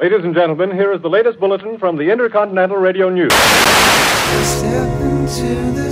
[0.00, 3.32] Ladies and gentlemen, here is the latest bulletin from the Intercontinental Radio News.
[3.34, 5.88] Step into the.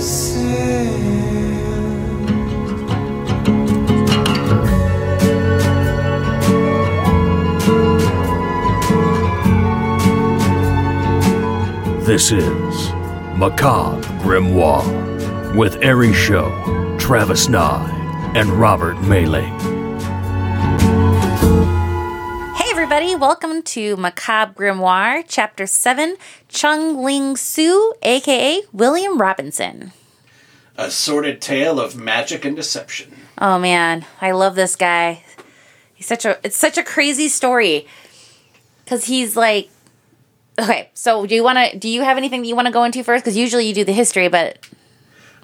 [12.05, 12.91] This is
[13.35, 19.76] Macabre Grimoire with Ari Show, Travis Nye, and Robert Melee.
[23.07, 26.17] Everybody, welcome to Macabre Grimoire, Chapter 7
[26.49, 29.93] Chung Ling Soo, aka William Robinson.
[30.75, 33.15] A sordid tale of magic and deception.
[33.37, 35.23] Oh man, I love this guy.
[35.93, 37.87] He's such a it's such a crazy story.
[38.85, 39.69] Cuz he's like
[40.59, 42.83] Okay, so do you want to do you have anything that you want to go
[42.83, 44.59] into first cuz usually you do the history, but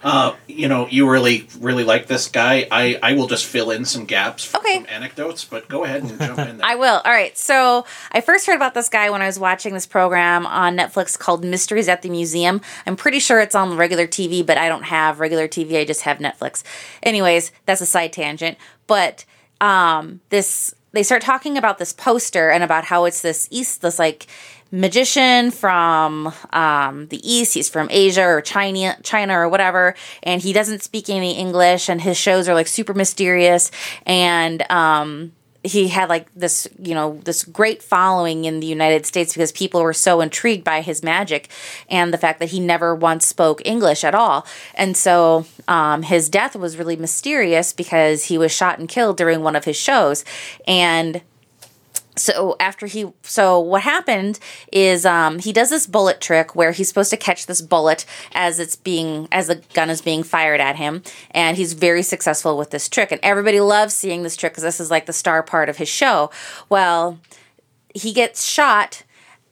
[0.04, 2.68] Uh, you know, you really, really like this guy.
[2.70, 4.78] I, I will just fill in some gaps Okay.
[4.80, 6.66] from anecdotes, but go ahead and jump in there.
[6.68, 7.02] I will.
[7.06, 7.38] All right.
[7.38, 11.18] So I first heard about this guy when I was watching this program on Netflix
[11.18, 12.60] called Mysteries at the Museum.
[12.86, 15.80] I'm pretty sure it's on regular TV, but I don't have regular TV.
[15.80, 16.64] I just have Netflix.
[17.02, 18.58] Anyways, that's a side tangent.
[18.88, 19.24] But
[19.62, 23.98] um, this they start talking about this poster and about how it's this east this
[23.98, 24.28] like
[24.74, 27.54] magician from um, the east.
[27.54, 29.94] He's from asia or china china or whatever.
[30.24, 33.70] And he doesn't speak any english and his shows are like super mysterious.
[34.08, 39.32] And um, he had like this you know this great following in the united states
[39.34, 41.50] because people were so intrigued by his magic
[41.88, 44.46] and the fact that he never once spoke english at all.
[44.74, 49.42] And so um, his death was really mysterious because he was shot and killed during
[49.44, 50.26] one of his shows.
[50.68, 51.22] And
[52.16, 54.40] so after he so what happened
[54.72, 58.60] is um, he does this bullet trick where he's supposed to catch this bullet as
[58.60, 61.02] it's being as the gun is being fired at him.
[61.32, 63.12] And he's very successful with this trick.
[63.12, 65.90] And everybody loves seeing this trick because this is like the star part of his
[65.90, 66.30] show.
[66.70, 67.20] Well
[67.94, 69.04] he gets shot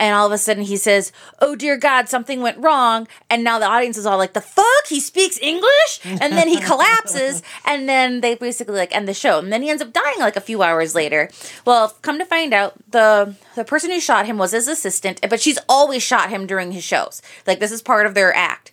[0.01, 3.59] and all of a sudden he says, "Oh dear God, something went wrong." And now
[3.59, 4.87] the audience is all like, "The fuck?
[4.87, 9.37] He speaks English?" And then he collapses, and then they basically like end the show.
[9.37, 11.29] And then he ends up dying like a few hours later.
[11.65, 15.39] Well, come to find out, the the person who shot him was his assistant, but
[15.39, 17.21] she's always shot him during his shows.
[17.45, 18.70] Like this is part of their act.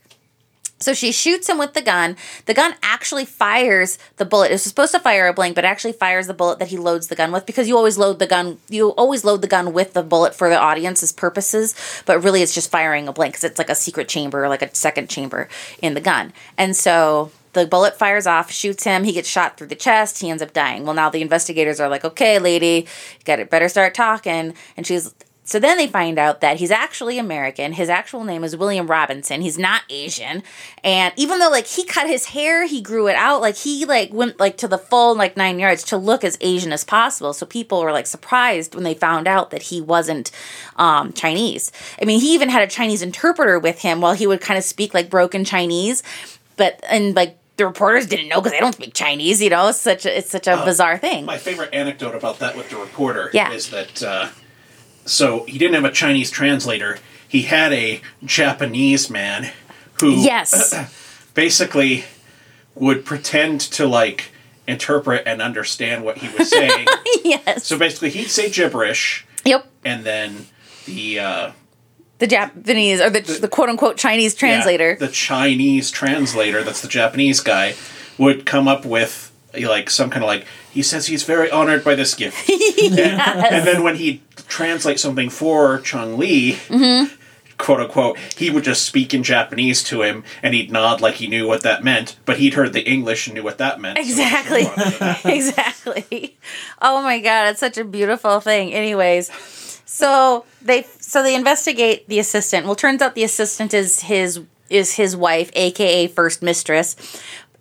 [0.78, 2.16] So she shoots him with the gun.
[2.46, 4.52] The gun actually fires the bullet.
[4.52, 7.16] It's supposed to fire a blank, but actually fires the bullet that he loads the
[7.16, 8.58] gun with because you always load the gun.
[8.68, 11.74] You always load the gun with the bullet for the audience's purposes,
[12.06, 14.74] but really it's just firing a blank because it's like a secret chamber, like a
[14.74, 15.48] second chamber
[15.82, 16.32] in the gun.
[16.56, 19.04] And so the bullet fires off, shoots him.
[19.04, 20.20] He gets shot through the chest.
[20.20, 20.84] He ends up dying.
[20.84, 22.86] Well, now the investigators are like, "Okay, lady,
[23.24, 23.50] got it.
[23.50, 25.12] Better start talking." And she's
[25.48, 27.72] so then they find out that he's actually American.
[27.72, 29.40] His actual name is William Robinson.
[29.40, 30.42] He's not Asian.
[30.84, 34.12] And even though like he cut his hair, he grew it out, like he like
[34.12, 37.32] went like to the full like 9 yards to look as Asian as possible.
[37.32, 40.30] So people were like surprised when they found out that he wasn't
[40.76, 41.72] um Chinese.
[42.00, 44.64] I mean, he even had a Chinese interpreter with him while he would kind of
[44.64, 46.02] speak like broken Chinese,
[46.58, 49.68] but and like the reporters didn't know because they don't speak Chinese, you know.
[49.68, 51.24] It's such a, it's such a bizarre thing.
[51.24, 53.50] My favorite anecdote about that with the reporter Yeah.
[53.50, 54.28] is that uh,
[55.08, 56.98] so he didn't have a Chinese translator.
[57.28, 59.52] He had a Japanese man
[60.00, 60.74] who Yes.
[61.34, 62.04] basically
[62.74, 64.30] would pretend to like
[64.66, 66.86] interpret and understand what he was saying.
[67.24, 67.64] yes.
[67.66, 69.66] so basically, he'd say gibberish, Yep.
[69.84, 70.46] and then
[70.86, 71.50] the uh,
[72.18, 74.96] The Japanese or the, the quote unquote Chinese yeah, translator.
[74.96, 77.74] the Chinese translator, that's the Japanese guy,
[78.18, 81.94] would come up with like some kind of like he says he's very honored by
[81.94, 86.54] this gift, and, and then when he translate something for Chung Li.
[86.68, 87.14] Mm-hmm.
[87.58, 91.26] Quote unquote, he would just speak in Japanese to him, and he'd nod like he
[91.26, 92.16] knew what that meant.
[92.24, 93.98] But he'd heard the English and knew what that meant.
[93.98, 94.62] Exactly.
[94.62, 95.22] that.
[95.24, 96.36] exactly.
[96.80, 98.72] Oh my god, it's such a beautiful thing.
[98.72, 99.28] Anyways,
[99.84, 102.64] so they so they investigate the assistant.
[102.64, 106.94] Well, turns out the assistant is his is his wife, aka first mistress,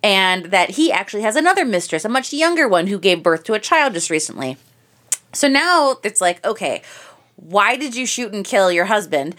[0.02, 3.54] and that he actually has another mistress, a much younger one who gave birth to
[3.54, 4.56] a child just recently.
[5.32, 6.82] So now it's like, okay,
[7.36, 9.36] why did you shoot and kill your husband?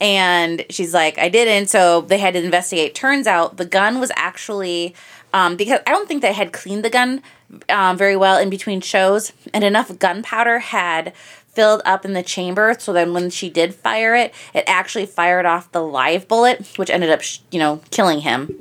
[0.00, 1.68] And she's like, I didn't.
[1.68, 2.94] So they had to investigate.
[2.94, 4.94] Turns out the gun was actually,
[5.32, 7.22] um, because I don't think they had cleaned the gun
[7.68, 12.76] um, very well in between shows, and enough gunpowder had filled up in the chamber.
[12.78, 16.90] So then when she did fire it, it actually fired off the live bullet, which
[16.90, 18.54] ended up, you know, killing him.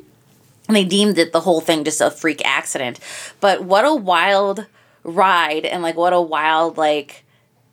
[0.67, 2.99] And they deemed it the whole thing just a freak accident.
[3.41, 4.65] But what a wild
[5.05, 7.23] ride and like what a wild like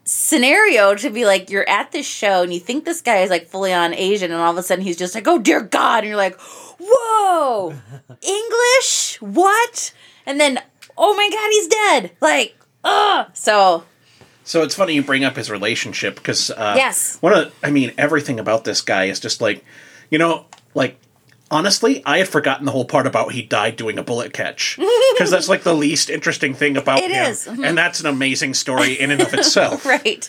[0.04, 3.46] scenario to be like you're at this show and you think this guy is like
[3.48, 6.08] fully on Asian and all of a sudden he's just like, oh dear God, and
[6.08, 6.38] you're like,
[6.80, 7.74] whoa,
[8.22, 9.18] English?
[9.20, 9.92] What?
[10.26, 10.60] And then,
[10.96, 12.10] oh my God, he's dead.
[12.20, 13.28] Like, ugh.
[13.34, 13.84] So
[14.44, 17.18] So it's funny you bring up his relationship because uh, Yes.
[17.20, 19.64] one of I mean everything about this guy is just like,
[20.10, 20.98] you know, like
[21.52, 24.76] honestly, I had forgotten the whole part about he died doing a bullet catch
[25.14, 27.64] because that's like the least interesting thing about It him, is, mhm.
[27.64, 29.86] and that's an amazing story in and of itself.
[29.86, 30.28] Right.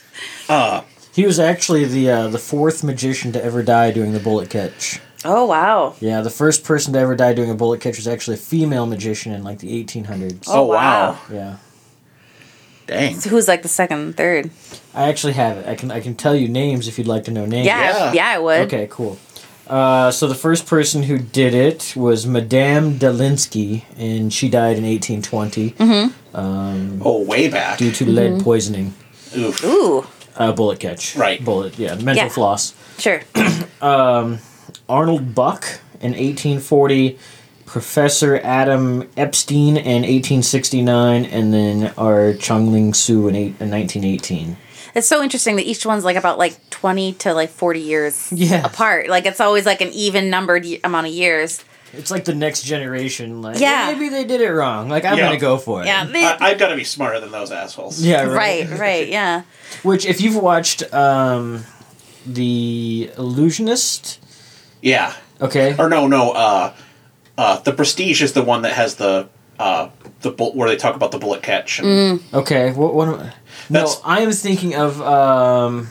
[1.13, 4.99] He was actually the uh, the fourth magician to ever die doing the bullet catch.
[5.25, 5.95] Oh wow.
[5.99, 8.85] Yeah, the first person to ever die doing a bullet catch was actually a female
[8.85, 10.45] magician in like the 1800s.
[10.47, 11.17] Oh, wow.
[11.31, 11.57] Yeah,
[12.87, 13.19] Dang.
[13.19, 14.49] So who's like the second and third?
[14.93, 15.67] I actually have it.
[15.67, 17.67] I can I can tell you names if you'd like to know names.
[17.67, 17.79] Yeah.
[17.79, 18.13] Yeah.
[18.13, 18.61] Yeah, I would.
[18.61, 19.17] Okay, cool.
[19.68, 24.83] Uh, so the first person who did it was Madame Delinsky, and she died in
[24.83, 26.36] 1820 Mm-hmm.
[26.36, 27.77] um, Oh, way back.
[27.77, 28.94] due to lead poisoning.
[29.38, 29.63] Oof.
[29.63, 30.06] Ooh.
[30.36, 31.15] Uh, bullet catch.
[31.15, 31.44] Right.
[31.44, 31.77] Bullet.
[31.80, 31.95] Yeah.
[31.95, 32.30] Mental Yeah.
[32.30, 32.74] floss.
[32.98, 33.21] Sure.
[33.81, 34.39] um,
[34.89, 37.18] Arnold Buck in 1840,
[37.65, 44.57] Professor Adam Epstein in 1869, and then our Chung Ling Soo in, eight, in 1918.
[44.95, 48.63] It's so interesting that each one's like about like twenty to like forty years Yeah.
[48.65, 49.07] apart.
[49.09, 51.63] Like it's always like an even numbered amount of years.
[51.95, 53.43] It's like the next generation.
[53.43, 53.91] Like, Yeah.
[53.93, 54.89] maybe they did it wrong.
[54.89, 55.25] Like, I'm Yeah.
[55.27, 55.85] going to go for it.
[55.85, 56.05] Yeah.
[56.05, 58.01] they- I, I've got to be smarter than those assholes.
[58.01, 58.67] Yeah, right.
[58.67, 58.79] right.
[58.79, 59.07] Right.
[59.09, 59.43] Yeah.
[59.83, 61.65] Which, if you've watched um,
[62.25, 64.19] The Illusionist,
[64.81, 65.13] Yeah.
[65.39, 66.31] okay, Or no, no.
[66.31, 66.73] Uh,
[67.37, 69.27] uh, the Prestige is the one that has the
[69.59, 69.89] uh,
[70.23, 71.79] the bull- where they talk about the bullet catch.
[71.79, 73.33] And, okay, what, what am I?
[73.69, 75.87] No, I am thinking of um,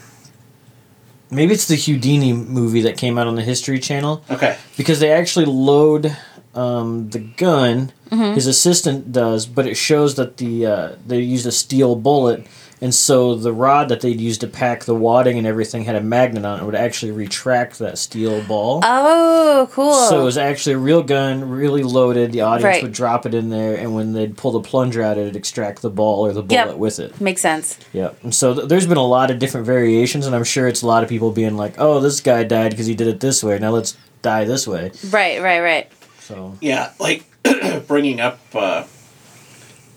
[1.31, 4.25] maybe it's the Houdini movie that came out on the History Channel.
[4.31, 4.57] Okay.
[4.77, 6.17] because they actually load
[6.55, 7.93] um, the gun.
[8.11, 12.47] His assistant does, but it shows that the uh, they used a steel bullet,
[12.83, 16.01] and so the rod that they'd used to pack the wadding and everything had a
[16.03, 16.63] magnet on it.
[16.63, 18.81] It would actually retract that steel ball.
[18.85, 19.95] Oh, cool.
[20.11, 22.33] So it was actually a real gun, really loaded.
[22.33, 22.83] The audience Right.
[22.83, 25.89] would drop it in there, and when they'd pull the plunger out, it'd extract the
[25.91, 26.77] ball or the bullet Yep.
[26.77, 27.21] with it.
[27.21, 27.79] Makes sense.
[27.93, 28.11] Yeah.
[28.23, 30.87] And so th- there's been a lot of different variations, and I'm sure it's a
[30.87, 33.59] lot of people being like, "Oh, this guy died because he did it this way.
[33.59, 35.41] Now let's die this way." Right.
[35.41, 35.61] Right.
[35.61, 35.87] Right.
[36.21, 37.25] So Yeah, like
[37.87, 38.85] bringing up uh,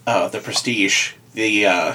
[0.08, 1.14] uh, the Prestige.
[1.34, 1.94] The uh,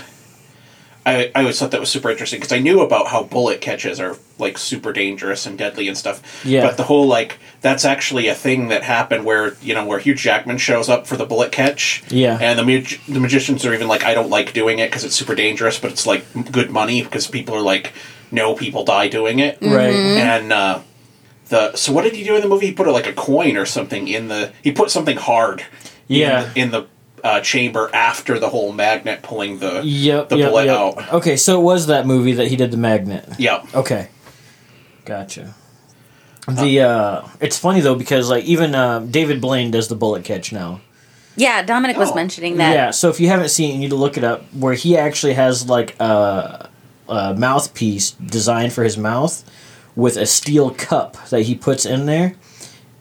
[1.06, 4.00] I I always thought that was super interesting because I knew about how bullet catches
[4.00, 6.44] are like super dangerous and deadly and stuff.
[6.44, 6.66] Yeah.
[6.66, 10.14] But the whole like that's actually a thing that happened where you know where Hugh
[10.14, 12.02] Jackman shows up for the bullet catch.
[12.08, 12.38] Yeah.
[12.40, 15.14] And the mag- the magicians are even like I don't like doing it because it's
[15.14, 17.92] super dangerous, but it's like good money because people are like
[18.30, 19.58] no people die doing it.
[19.60, 19.94] right.
[19.94, 20.80] And uh,
[21.48, 22.66] the so what did he do in the movie?
[22.66, 24.52] He put like a coin or something in the.
[24.62, 25.64] He put something hard.
[26.08, 26.42] Yeah.
[26.42, 26.86] In the, in the
[27.24, 30.28] uh, chamber after the whole magnet pulling the Yep.
[30.30, 30.76] the yep, bullet yep.
[30.76, 31.12] out.
[31.14, 33.28] Okay, so it was that movie that he did the magnet.
[33.38, 33.64] Yeah.
[33.74, 34.08] Okay.
[35.04, 35.54] Gotcha.
[36.48, 40.52] The uh it's funny though because like even uh, David Blaine does the bullet catch
[40.52, 40.80] now.
[41.36, 41.62] Yeah.
[41.62, 42.14] Dominic was Oh.
[42.14, 42.74] mentioning that.
[42.74, 44.96] Yeah, so if you haven't seen it, you need to look it up where he
[44.96, 46.68] actually has like a,
[47.08, 49.44] a mouthpiece designed for his mouth
[49.96, 52.34] with a steel cup that he puts in there.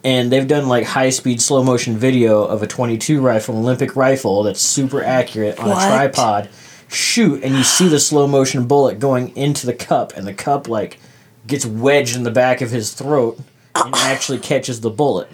[0.02, 4.42] And they've done like high speed slow motion video of a 22 rifle, Olympic rifle
[4.42, 5.82] that's super accurate on What?
[5.82, 6.48] a tripod.
[6.88, 10.66] Shoot, and you see the slow motion bullet going into the cup, and the cup
[10.68, 10.98] like
[11.46, 13.38] gets wedged in the back of his throat
[13.76, 15.28] and actually catches the bullet.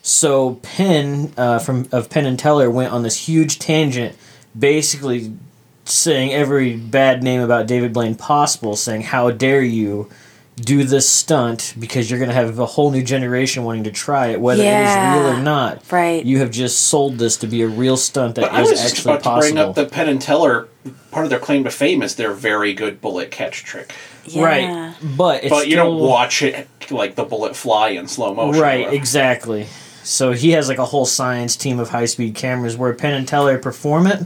[0.00, 4.16] So Penn uh, from of Penn and Teller went on this huge tangent,
[4.58, 5.36] basically
[5.84, 10.08] saying every bad name about David Blaine possible, saying how dare you
[10.56, 14.28] do this stunt because you're going to have a whole new generation wanting to try
[14.28, 15.14] it, whether it Yeah.
[15.14, 15.82] is real or not.
[15.92, 16.24] Right.
[16.24, 18.80] You have just sold this to be a real stunt that But I is was
[18.80, 20.68] just actually about to bring up the Penn and Teller.
[21.10, 23.92] Part of their claim to fame is their very good bullet catch trick.
[24.24, 24.42] Yeah.
[24.44, 28.34] Right, but it's but you still, don't watch it like the bullet fly in slow
[28.34, 28.60] motion.
[28.60, 28.96] Right, whatever.
[28.96, 29.66] exactly.
[30.02, 33.26] So he has like a whole science team of high speed cameras where Penn and
[33.28, 34.24] Teller perform it,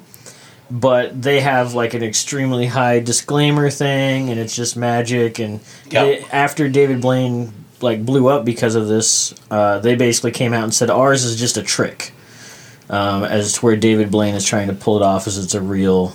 [0.70, 5.38] but they have like an extremely high disclaimer thing, and it's just magic.
[5.38, 5.60] And
[5.90, 6.04] Yeah.
[6.04, 10.64] they- after David Blaine like blew up because of this, uh, they basically came out
[10.64, 12.12] and said ours is just a trick.
[12.90, 15.60] Um, as to where David Blaine is trying to pull it off as it's a
[15.60, 16.12] real,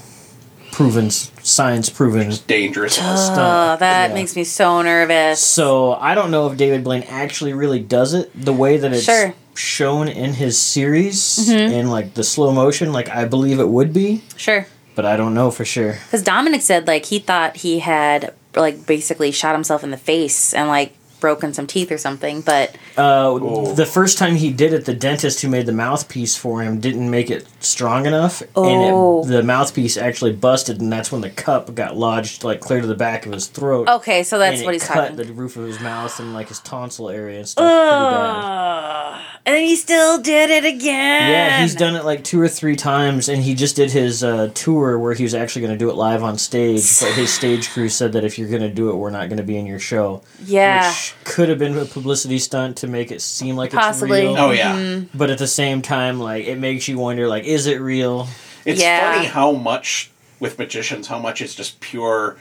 [0.74, 2.96] proven science proven Dangerous.
[2.96, 3.06] Stuff.
[3.18, 3.80] Oh, stunt.
[3.80, 4.14] that Yeah.
[4.14, 5.40] makes me so nervous.
[5.40, 9.06] So I don't know if David Blaine actually really does it the way that it's
[9.06, 9.34] Sure.
[9.56, 12.92] Shown in his series in like the slow motion.
[12.94, 14.68] Like I believe it would be, Sure.
[14.96, 15.94] but I don't know for sure.
[16.06, 20.54] Because Dominic said like he thought he had like basically shot himself in the face
[20.54, 23.74] and like broken some teeth or something, but Uh, Oh.
[23.74, 27.10] the first time he did it, the dentist who made the mouthpiece for him didn't
[27.10, 29.24] make it strong enough, Oh.
[29.24, 32.80] and it, the mouthpiece actually busted, and that's when the cup got lodged like clear
[32.82, 33.88] to the back of his throat.
[33.90, 35.16] okay, so that's and what it he's cut talking.
[35.16, 37.64] the roof of his mouth and like his tonsil area and stuff.
[37.64, 39.16] Pretty bad.
[39.16, 39.22] Ugh.
[39.46, 41.30] And then he still did it again.
[41.32, 44.50] Yeah, he's done it like two or three times, and he just did his uh,
[44.54, 46.82] tour where he was actually going to do it live on stage.
[47.00, 49.38] But his stage crew said that if you're going to do it, we're not going
[49.38, 50.24] to be in your show.
[50.46, 50.90] Yeah.
[50.90, 54.22] Which could have been a publicity stunt to make it seem like Possibly.
[54.22, 54.38] it's real.
[54.46, 54.76] Oh yeah.
[54.76, 55.18] Mm-hmm.
[55.18, 58.28] But at the same time, like it makes you wonder, like, is it real?
[58.66, 59.14] It's Yeah.
[59.14, 60.10] funny how much
[60.40, 62.38] with magicians, how much is just pure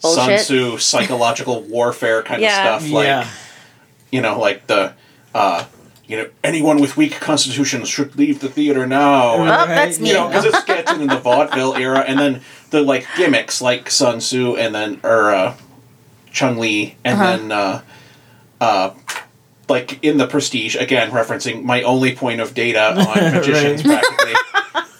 [0.00, 0.24] Bullshit.
[0.24, 2.76] Sun Tzu psychological warfare kind Yeah.
[2.76, 2.92] of stuff.
[2.94, 3.28] Like yeah,
[4.10, 4.94] you know, like the
[5.34, 5.64] uh,
[6.10, 9.34] you know, anyone with weak constitutions should leave the theater now.
[9.34, 10.08] Oh, And, that's me.
[10.08, 12.40] you know, because it's getting in the vaudeville era, and then
[12.70, 15.56] the like gimmicks like Sun Tzu, and then or uh,
[16.32, 17.36] Chung Li, and Uh-huh.
[17.36, 17.82] then uh,
[18.60, 18.90] uh,
[19.68, 24.34] like in the Prestige again, referencing my only point of data on magicians practically.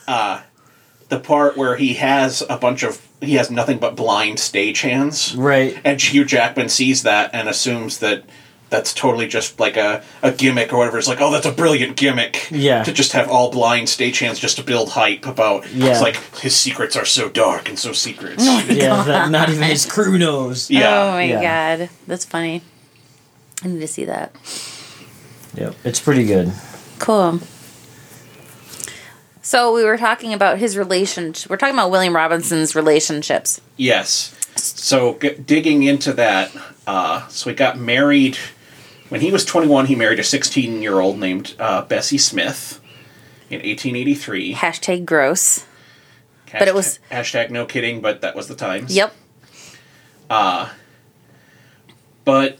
[0.06, 0.42] Uh,
[1.08, 5.76] the part where he has a bunch of he has nothing but blind stagehands, right.
[5.84, 8.22] and Hugh Jackman sees that and assumes that
[8.70, 10.96] that's totally just like a, a gimmick or whatever.
[10.98, 12.46] It's like, oh, that's a brilliant gimmick.
[12.50, 12.82] Yeah.
[12.84, 15.68] To just have all blind stagehands just to build hype about.
[15.72, 15.90] Yeah.
[15.90, 18.38] It's like his secrets are so dark and so secret.
[18.70, 20.70] Yeah, that not even his crew knows.
[20.70, 20.88] yeah.
[21.04, 21.76] Oh my Yeah.
[21.78, 22.62] god, that's funny.
[23.64, 24.34] I need to see that.
[25.54, 26.52] Yep, it's pretty good.
[27.00, 27.40] Cool.
[29.42, 31.50] So we were talking about his relationship.
[31.50, 33.60] We're talking about William Robinson's relationships.
[33.76, 34.36] Yes.
[34.56, 36.52] So g- digging into that,
[36.86, 38.36] uh, so he got married
[39.10, 39.86] when he was 21.
[39.86, 42.80] He married a 16 year old named uh, Bessie Smith
[43.50, 44.54] in 1883.
[44.54, 45.66] Hashtag gross.
[46.52, 48.96] But it was- hashtag no kidding, but that was the times.
[48.96, 49.14] Yep.
[52.24, 52.58] But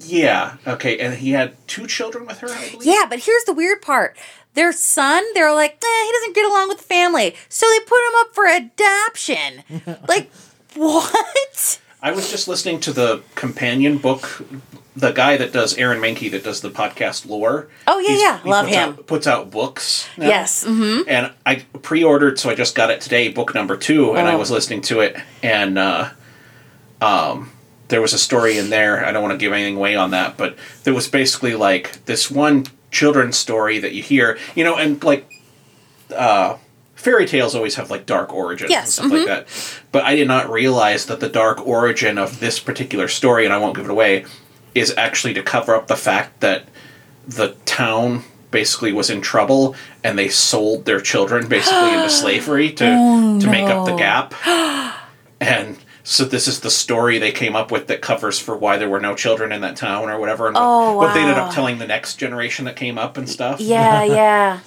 [0.00, 2.86] yeah, okay, and he had two children with her, I believe.
[2.86, 4.16] Yeah, but here's the weird part.
[4.54, 7.34] Their son, they're like, eh, he doesn't get along with the family.
[7.48, 9.62] So they put him up for adoption.
[10.08, 10.30] like,
[10.74, 11.80] what?
[12.02, 14.42] I was just listening to the companion book.
[14.98, 17.68] The guy that does Aaron Mahnke that does the podcast Lore.
[17.86, 18.40] Oh, yeah, yeah.
[18.44, 18.88] Love puts him.
[18.88, 20.08] Out, puts out books.
[20.16, 20.26] now.
[20.28, 20.64] Yes.
[20.64, 24.34] hmm and I pre-ordered, so I just got it today, book number two, and I
[24.34, 24.38] Oh.
[24.38, 26.10] was listening to it, and uh,
[27.00, 27.50] um,
[27.88, 29.04] there was a story in there.
[29.04, 32.30] I don't want to give anything away on that, but there was basically like this
[32.30, 35.30] one children's story that you hear, you know, and like
[36.14, 36.56] uh,
[36.96, 39.80] fairy tales always have like dark origins Yes, and stuff like that.
[39.92, 43.58] But I did not realize that the dark origin of this particular story, and I
[43.58, 44.24] won't give it away,
[44.74, 46.64] is actually to cover up the fact that
[47.26, 52.86] the town basically was in trouble and they sold their children basically into slavery to
[52.86, 54.34] oh, to make up the gap.
[55.40, 58.88] And so this is the story they came up with that covers for why there
[58.88, 61.54] were no children in that town or whatever and what- Oh, what, they ended up
[61.54, 63.60] telling the next generation that came up and stuff.
[63.60, 64.58] Yeah, yeah.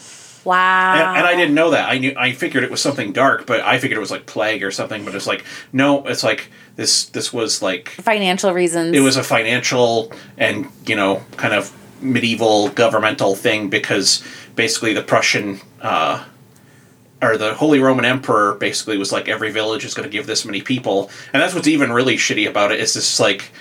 [0.44, 0.94] Wow.
[0.94, 1.90] And, and I didn't know that.
[1.90, 4.64] I knew I figured it was something dark, but I figured it was like plague
[4.64, 5.06] or something.
[5.06, 7.06] But it's like no, it's like this.
[7.06, 8.96] This was like Financial reasons.
[8.96, 11.72] it was a financial and you know kind of
[12.02, 14.24] medieval governmental thing because
[14.56, 16.26] basically the Prussian uh,
[17.22, 20.44] or the Holy Roman Emperor basically was like every village is going to give this
[20.46, 22.80] many people, and that's what's even really shitty about it.
[22.80, 23.52] it is this like.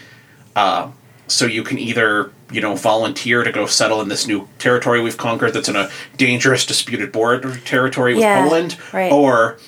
[0.56, 0.90] Uh,
[1.30, 5.16] so you can either you know volunteer to go settle in this new territory we've
[5.16, 9.12] conquered that's in a dangerous disputed border territory with Yeah, Poland, right.
[9.12, 9.58] or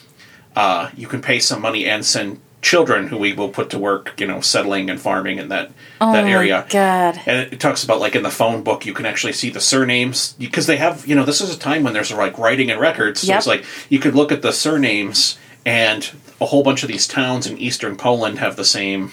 [0.56, 4.20] uh, you can pay some money and send children who we will put to work,
[4.20, 6.64] you know, settling and farming in that that area.
[6.64, 7.20] Oh God.
[7.26, 9.60] And it, it talks about like in the phone book, you can actually see the
[9.60, 12.80] surnames because they have, you know, this is a time when there's like writing and
[12.80, 13.20] records.
[13.22, 13.38] So Yep.
[13.38, 16.08] it's like you could look at the surnames, and
[16.40, 19.12] a whole bunch of these towns in eastern Poland have the same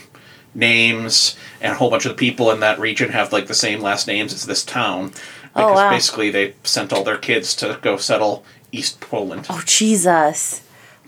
[0.55, 3.81] names, and a whole bunch of the people in that region have like the same
[3.81, 5.21] last names as this town because
[5.55, 5.89] Oh, wow.
[5.89, 9.47] basically they sent all their kids to go settle East Poland.
[9.49, 10.61] Oh Jesus!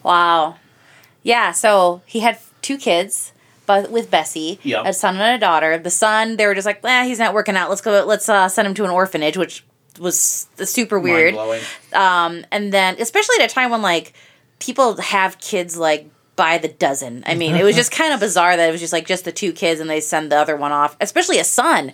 [0.04, 0.56] Wow.
[1.24, 1.52] Yeah.
[1.52, 3.32] So he had two kids,
[3.68, 4.82] but with Bessie, Yeah.
[4.86, 5.78] a son and a daughter.
[5.78, 7.70] The son, they were just like, "Eh, he's not working out.
[7.70, 8.04] Let's go.
[8.06, 9.64] Let's uh, send him to an orphanage," which
[10.00, 11.36] was super weird.
[11.94, 14.14] Um, and then, especially at a time when like
[14.60, 17.24] people have kids like by the dozen.
[17.26, 19.32] I mean, it was just kind of bizarre that it was just like just the
[19.32, 21.92] two kids, and they send the other one off, especially a son,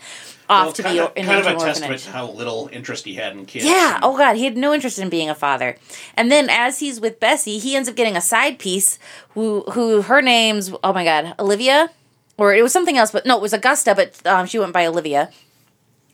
[0.49, 3.15] off Well, to be of, in kind of a testament to how little interest he
[3.15, 3.65] had in kids.
[3.65, 3.95] Yeah.
[3.95, 5.75] And- Oh God, he had no interest in being a father.
[6.15, 8.97] And then as he's with Bessie, he ends up getting a side piece
[9.29, 11.89] who who her name's oh my God, Olivia,
[12.37, 14.85] or it was something else, but no, it was Augusta, but um, she went by
[14.85, 15.31] Olivia.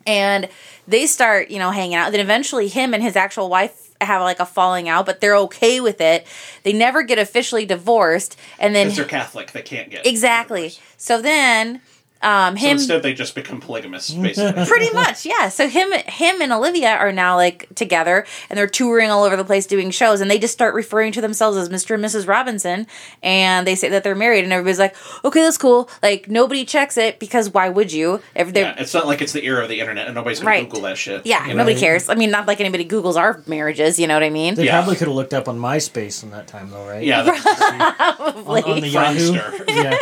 [0.05, 0.49] And
[0.87, 2.11] they start, you know, hanging out.
[2.11, 5.79] Then eventually, him and his actual wife have like a falling out, but they're okay
[5.79, 6.25] with it.
[6.63, 10.73] They never get officially divorced, and then they're Catholic, they can't get Exactly.
[10.97, 11.81] So then
[12.23, 14.65] um, So instead, they just become polygamists, basically.
[14.65, 19.09] pretty much yeah so him him and olivia are now like together and they're touring
[19.11, 21.95] all over the place doing shows and they just start referring to themselves as mr
[21.95, 22.87] and mrs robinson
[23.21, 26.97] and they say that they're married and everybody's like okay that's cool like nobody checks
[26.97, 29.69] it because why would you Every, they're- yeah, it's not like it's the era of
[29.69, 30.67] the internet and nobody's gonna Right.
[30.69, 31.25] Google that shit.
[31.25, 31.59] yeah, you know?
[31.59, 34.55] nobody cares i mean not like anybody googles our marriages you know what i mean
[34.55, 34.79] They Yeah.
[34.79, 37.03] probably could have looked up on MySpace in that time, though, right?
[37.03, 38.43] Yeah, that's true.
[38.53, 39.33] on, on the Yahoo.
[39.67, 39.97] Yeah,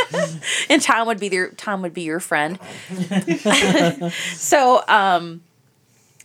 [0.69, 2.59] and Tom would be your Tom would be your friend.
[4.35, 5.41] so um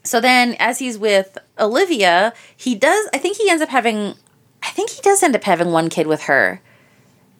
[0.02, 4.14] so then as he's with Olivia, he does I think he ends up having
[4.62, 6.60] I think he does end up having one kid with her.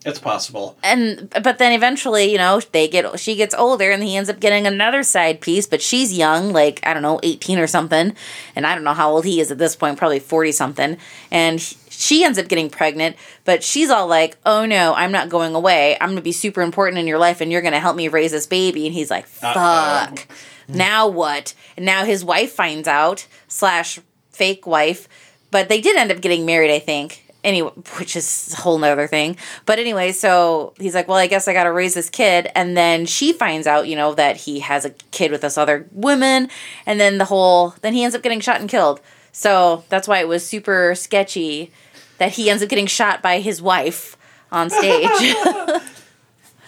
[0.05, 0.77] it's possible.
[0.83, 4.39] And but then eventually, you know, they get she gets older and he ends up
[4.39, 8.15] getting another side piece, but she's young, like I don't know, 18 or something.
[8.55, 10.97] And I don't know how old he is at this point, probably 40 something.
[11.31, 15.29] And he- she ends up getting pregnant, but she's all like, "Oh no, I'm not
[15.29, 15.97] going away.
[15.99, 18.07] I'm going to be super important in your life and you're going to help me
[18.07, 20.27] raise this baby." And he's like, "Fuck."
[20.67, 21.53] Now what?
[21.75, 23.99] And now his wife finds out, slash
[24.31, 25.07] fake wife.
[25.49, 27.23] But they did end up getting married, I think.
[27.43, 29.37] Anyway, which is a whole nother thing.
[29.65, 32.49] But anyway, so he's like, Well, I guess I gotta raise this kid.
[32.53, 35.87] And then she finds out, you know, that he has a kid with this other
[35.91, 36.49] woman.
[36.85, 38.99] And then the whole then he ends up getting shot and killed.
[39.31, 41.71] So that's why it was super sketchy
[42.17, 44.17] that he ends up getting shot by his wife
[44.51, 45.09] on stage.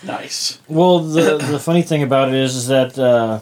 [0.01, 0.59] Nice.
[0.69, 3.41] Well, the the funny thing about it is, is that uh,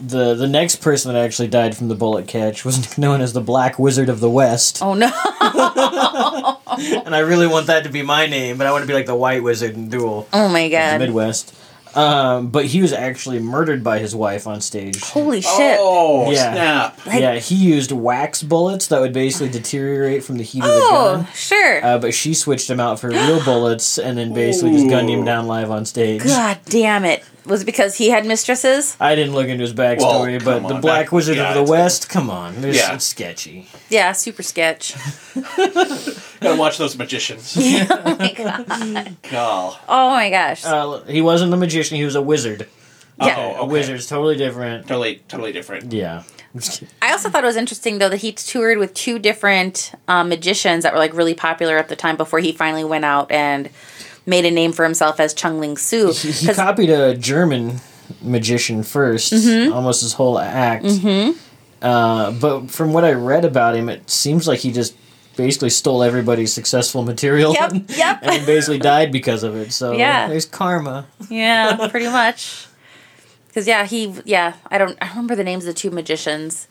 [0.00, 3.42] the the next person that actually died from the bullet catch was known as the
[3.42, 5.06] Black Wizard of the West, oh no.
[7.04, 9.04] and I really want that to be my name, but I want to be like
[9.04, 10.98] the White Wizard in Duel, Oh my the god.
[11.00, 11.54] Midwest.
[11.94, 15.00] Um, but he was actually murdered by his wife on stage.
[15.00, 15.76] Holy shit.
[15.80, 16.52] Oh Yeah.
[16.52, 16.98] snap!
[17.06, 21.12] yeah, he used wax bullets that would basically deteriorate from the heat of the Oh,
[21.16, 21.26] gun.
[21.34, 21.84] sure.
[21.84, 25.24] Uh, but she switched him out for real bullets and then basically just gunned him
[25.24, 26.22] down live on stage.
[26.24, 27.24] God damn it.
[27.46, 28.96] Was it because he had mistresses?
[29.00, 31.54] I didn't look into his backstory, Well, but come the Black that- Wizard yeah, of
[31.54, 32.94] the it's- West, come on, it's, Yeah.
[32.94, 33.66] it's sketchy.
[33.88, 34.94] Yeah, super sketch.
[36.40, 37.56] Gotta watch those magicians.
[37.58, 39.16] oh my god.
[39.30, 39.78] God.
[39.88, 40.64] Oh my gosh.
[40.64, 42.68] Uh, he wasn't a magician; he was a wizard.
[43.20, 43.34] yeah.
[43.38, 43.72] Oh, A okay.
[43.72, 44.86] wizard's totally different.
[44.88, 45.92] Totally, totally different.
[45.92, 46.22] Yeah.
[47.00, 50.82] I also thought it was interesting though that he toured with two different um, magicians
[50.82, 53.70] that were like really popular at the time before he finally went out and
[54.26, 56.12] made a name for himself as Chung Ling Soo.
[56.12, 57.80] He, he copied a German
[58.22, 59.72] magician 1st Mm-hmm.
[59.72, 60.84] almost his whole act.
[61.82, 64.94] Uh, but from what I read about him, it seems like he just
[65.36, 67.54] basically stole everybody's successful material.
[67.54, 68.18] Yep, yep.
[68.22, 69.72] and basically died because of it.
[69.72, 70.28] So Yeah.
[70.28, 71.06] there's karma.
[71.30, 72.66] yeah, pretty much.
[73.48, 76.68] Because yeah, he yeah I don't I remember the names of the two magicians,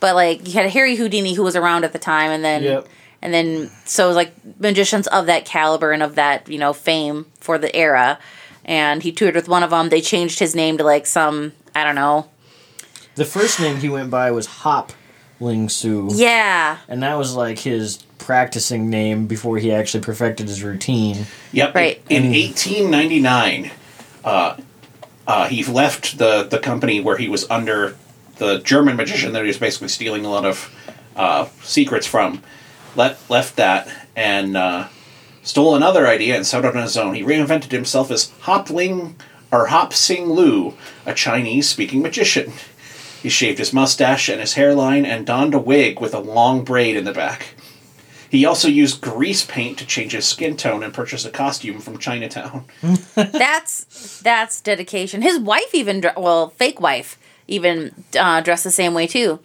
[0.00, 2.88] but like you had Harry Houdini who was around at the time, and then Yep.
[3.24, 6.72] And then so it was like magicians of that caliber and of that you know
[6.72, 8.20] fame for the era,
[8.64, 9.88] and he toured with one of them.
[9.88, 12.28] They changed his name to like some I don't know.
[13.16, 14.92] The first name he went by was Hop
[15.40, 16.10] Ling Su.
[16.12, 21.26] Yeah, And that was like his practicing name before he actually perfected his routine.
[21.52, 21.74] Yep.
[21.74, 22.02] Right.
[22.08, 23.70] In 1899,
[24.24, 24.56] uh,
[25.26, 27.96] uh, he left the, the company where he was under
[28.38, 30.74] the German magician that he was basically stealing a lot of
[31.16, 32.42] uh, secrets from.
[32.96, 34.88] Let, left that and uh,
[35.42, 37.14] stole another idea and set out on his own.
[37.14, 39.16] He reinvented himself as Hop Ling
[39.50, 40.74] or Hop Sing Lu,
[41.06, 42.52] a Chinese speaking magician.
[43.22, 46.96] He shaved his mustache and his hairline and donned a wig with a long braid
[46.96, 47.54] in the back.
[48.30, 51.98] He also used grease paint to change his skin tone and purchased a costume from
[51.98, 52.64] Chinatown.
[53.14, 55.22] that's that's dedication.
[55.22, 59.38] His wife even well fake wife even uh, dressed the same way too.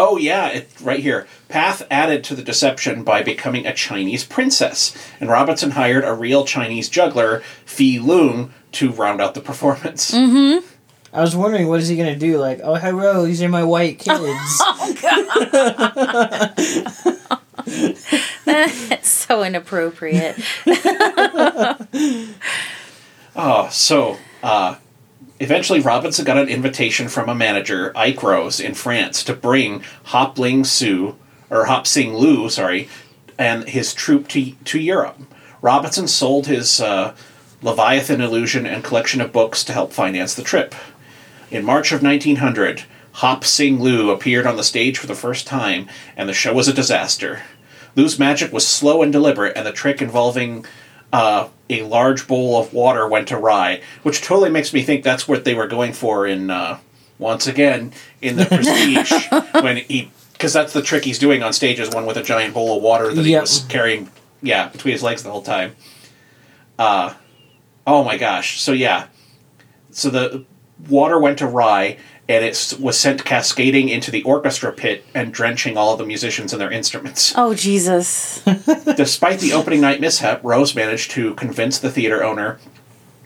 [0.00, 1.26] Oh yeah, it, right here.
[1.48, 6.44] Path added to the deception by becoming a Chinese princess, and Robinson hired a real
[6.44, 10.14] Chinese juggler, Fi Lung, to round out the performance.
[10.14, 10.62] I
[11.12, 12.38] was wondering what is he gonna do?
[12.38, 14.12] Like, oh hello, these are my white kids.
[14.20, 16.54] oh god.
[18.44, 20.36] That's so inappropriate.
[23.34, 24.76] Oh, so uh,
[25.40, 30.38] eventually Robinson got an invitation from a manager, Ike Rose, in France, to bring Hop
[30.38, 31.16] Ling Su
[31.50, 32.88] or Hop Sing Lu, sorry,
[33.38, 35.18] and his troupe to to Europe.
[35.62, 37.14] Robinson sold his uh,
[37.62, 40.74] Leviathan illusion and collection of books to help finance the trip.
[41.50, 45.88] In March of 1900, Hop Sing Lu appeared on the stage for the first time,
[46.16, 47.42] and the show was a disaster.
[47.96, 50.64] Lu's magic was slow and deliberate, and the trick involving
[51.12, 55.44] uh, a large bowl of water went awry, which totally makes me think that's what
[55.44, 56.78] they were going for in, uh,
[57.18, 59.12] once again, in the Prestige,
[59.62, 62.54] when he, because that's the trick he's doing on stage is one with a giant
[62.54, 63.40] bowl of water that he Yep.
[63.42, 64.08] was carrying,
[64.42, 65.74] yeah, between his legs the whole time.
[66.78, 67.12] Uh,
[67.86, 69.06] oh my gosh, so yeah,
[69.90, 70.44] so the
[70.88, 75.92] water went awry and it was sent cascading into the orchestra pit and drenching all
[75.92, 77.32] of the musicians and their instruments.
[77.38, 78.42] Oh Jesus!
[78.96, 82.58] Despite the opening night mishap, Rose managed to convince the theater owner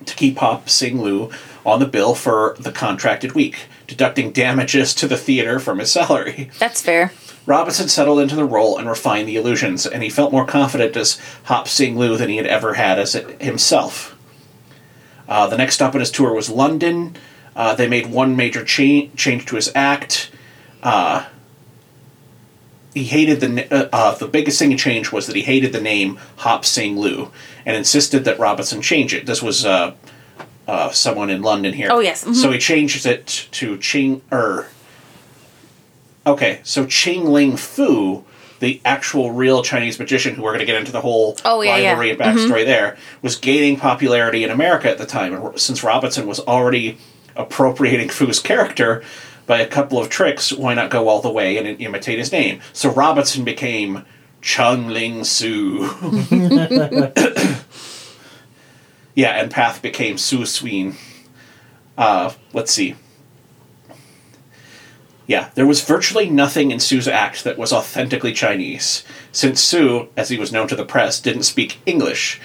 [0.04, 1.30] to keep Hop Sing Lu
[1.64, 6.50] on the bill for the contracted week, deducting damages to the theater from his salary.
[6.58, 7.12] That's fair.
[7.46, 11.18] Robinson settled into the role and refined the illusions, and he felt more confident as
[11.44, 14.16] Hop Sing Lu than he had ever had as himself.
[15.28, 17.16] Uh, the next stop on his tour was London.
[17.54, 20.30] Uh, they made one major cha- change to his act.
[20.82, 21.26] Uh,
[22.94, 25.80] he hated the uh, uh, the biggest thing he changed was that he hated the
[25.80, 27.30] name Hop Sing Lu
[27.64, 29.24] and insisted that Robinson change it.
[29.26, 29.94] This was uh,
[30.68, 31.88] uh, someone in London here.
[31.90, 32.34] Oh, yes, mhm.
[32.34, 34.68] So he changed it to Ching er.
[36.26, 38.24] Okay, so Ching Ling Foo,
[38.60, 41.76] the actual real Chinese magician, who we're going to get into the whole Oh, yeah,
[41.76, 41.88] yeah.
[41.90, 45.34] rivalry and backstory there, was gaining popularity in America at the time.
[45.34, 46.98] And since Robinson was already
[47.36, 49.02] appropriating Fu's character
[49.46, 52.60] by a couple of tricks, why not go all the way and imitate his name?
[52.72, 54.04] So Robinson became
[54.40, 55.90] Chung Ling Soo.
[59.14, 60.96] yeah, and Path became Su Sween.
[61.96, 62.96] Uh, let's see.
[65.26, 70.28] Yeah, there was virtually nothing in Sue's act that was authentically Chinese, since Sue, as
[70.28, 72.40] he was known to the press, didn't speak English.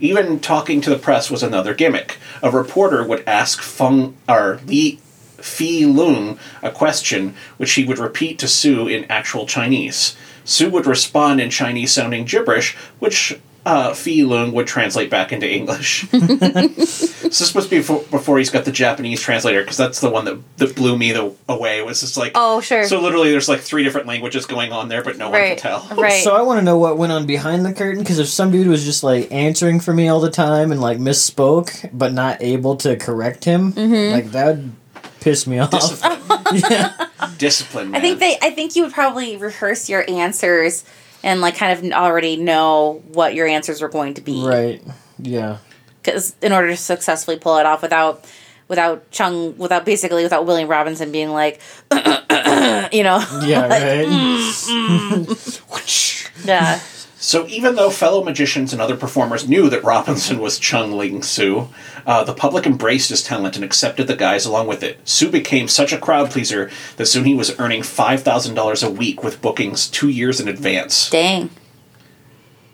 [0.00, 2.18] Even talking to the press was another gimmick.
[2.42, 5.00] A reporter would ask Feng or Li
[5.38, 10.16] Fi Lung a question, which he would repeat to Sue in actual Chinese.
[10.44, 15.46] Sue would respond in Chinese sounding gibberish, which uh, Fi Lung would translate back into
[15.50, 16.08] English.
[16.10, 20.24] so this must be before, before he's got the Japanese translator, because that's the one
[20.24, 21.82] that, that blew me the, away.
[21.82, 22.84] Was just like, Oh, sure.
[22.86, 25.86] So literally, there's like three different languages going on there, but no one can tell.
[25.94, 26.22] Right.
[26.24, 28.68] So I want to know what went on behind the curtain because if some dude
[28.68, 32.76] was just like answering for me all the time and like misspoke but not able
[32.76, 34.12] to correct him, Mm-hmm.
[34.12, 34.72] like that would
[35.20, 35.70] piss me off.
[35.70, 36.90] Discipline,
[37.38, 37.94] discipline.
[37.94, 38.36] I think they.
[38.40, 40.84] I think you would probably rehearse your answers
[41.22, 44.44] and like kind of already know what your answers were going to be.
[44.44, 44.82] right?
[45.18, 45.58] Yeah.
[46.02, 48.24] Because in order to successfully pull it off without
[48.68, 51.60] without Chung without basically without William Robinson being like,
[51.92, 53.68] you know, Yeah.
[53.68, 54.06] Right.
[54.06, 56.44] Mm, mm.
[56.46, 56.80] yeah.
[57.28, 61.68] So even though fellow magicians and other performers knew that Robinson was Chung Ling Soo,
[62.06, 64.98] uh, the public embraced his talent and accepted the guys along with it.
[65.06, 68.90] Su became such a crowd pleaser that soon he was earning five thousand dollars a
[68.90, 71.10] week with bookings two years in advance.
[71.10, 71.50] Dang.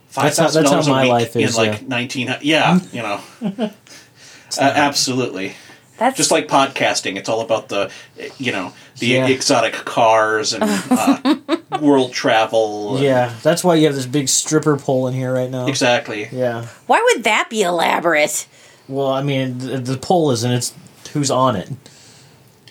[0.06, 1.88] Five That's how- thousand that's how dollars a my week life is, in like yeah.
[1.88, 2.36] nineteen.
[2.40, 3.70] Yeah, you know, uh,
[4.60, 5.56] absolutely.
[5.96, 7.90] That's Just like podcasting, it's all about the,
[8.38, 9.28] you know, the Yeah.
[9.28, 11.36] exotic cars and uh,
[11.80, 12.96] world travel.
[12.96, 13.32] and- Yeah.
[13.42, 15.66] That's why you have this big stripper pole in here right now.
[15.66, 16.28] exactly.
[16.32, 16.66] Yeah.
[16.88, 18.46] why would that be elaborate?
[18.88, 20.50] Well, I mean, the, the poll isn't.
[20.50, 20.74] It's
[21.12, 21.70] who's on it.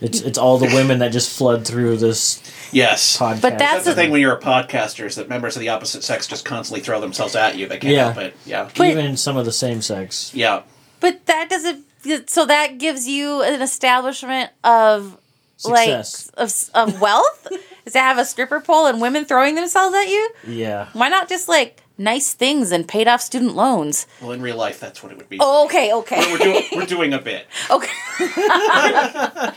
[0.02, 2.42] It's it's all the women that just flood through this
[2.74, 3.18] Yes.
[3.18, 3.42] podcast.
[3.42, 5.70] But that's That's the a- thing when you're a podcaster is that members of the
[5.70, 7.68] opposite sex just constantly throw themselves at you.
[7.68, 8.04] They can't Yeah.
[8.12, 8.36] help it.
[8.46, 8.70] Yeah.
[8.76, 10.32] But- even some of the same sex.
[10.34, 10.64] Yeah.
[11.00, 11.86] But that doesn't.
[12.28, 15.18] So that gives you an establishment of
[15.58, 16.30] Success.
[16.38, 17.48] like of of wealth.
[17.86, 20.30] Is to have a stripper pole and women throwing themselves at you?
[20.48, 20.88] Yeah.
[20.94, 24.08] Why not just like nice things and paid off student loans?
[24.22, 25.38] Well, in real life, that's what it would be.
[25.42, 27.46] Oh, okay, okay, We're, doing, we're doing a bit.
[27.70, 27.90] okay.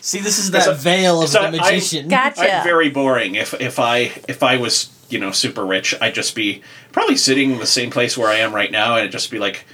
[0.00, 2.08] See, this is that So- veil of so the I- magician.
[2.08, 2.58] Gotcha.
[2.58, 3.34] I'm very boring.
[3.34, 7.50] If if I if I was you know super rich, I'd just be probably sitting
[7.52, 9.66] in the same place where I am right now, and it'd just be like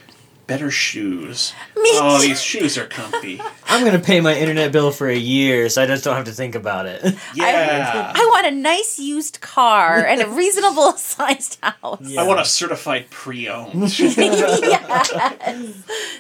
[0.47, 1.53] better shoes.
[1.75, 2.29] Me oh, too.
[2.29, 3.41] these shoes are comfy.
[3.67, 6.33] I'm gonna pay my internet bill for a year, so I just don't have to
[6.33, 7.03] think about it.
[7.35, 8.13] Yeah.
[8.15, 12.01] I want a nice used car and a reasonable sized house.
[12.03, 12.23] Yeah.
[12.23, 13.99] I want a certified pre-owned.
[13.99, 15.11] yes.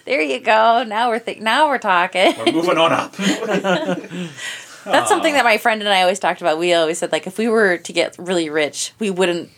[0.04, 0.84] There you go.
[0.84, 1.40] Now we're think.
[1.40, 2.34] Now we're talking.
[2.38, 3.16] We're moving on up.
[4.84, 6.58] That's something that my friend and I always talked about.
[6.58, 9.50] We always said like if we were to get really rich, we wouldn't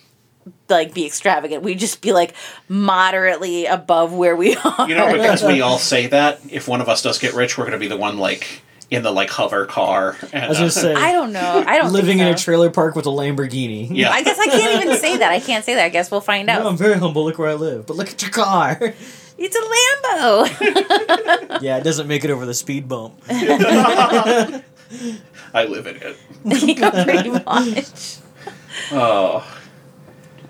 [0.69, 1.63] like be extravagant.
[1.63, 2.35] We'd just be like
[2.69, 4.89] moderately above where we are.
[4.89, 7.65] You know, because we all say that if one of us does get rich, we're
[7.65, 10.17] going to be the one like in the like hover car.
[10.33, 11.65] And, I was uh, gonna say, I don't know.
[11.67, 13.89] I don't living think in a trailer park with a Lamborghini.
[13.91, 14.11] yeah.
[14.11, 15.31] I guess I can't even say that.
[15.31, 15.85] I can't say that.
[15.85, 16.67] I guess we'll find No, out.
[16.67, 17.25] I'm very humble.
[17.25, 18.95] Look where I live, but look at your car.
[19.41, 21.63] It's a Lambo.
[21.63, 23.23] yeah, it doesn't make it over the speed bump.
[23.29, 24.63] I
[25.55, 26.17] live in it.
[26.45, 28.17] yeah, pretty much.
[28.91, 29.47] Oh.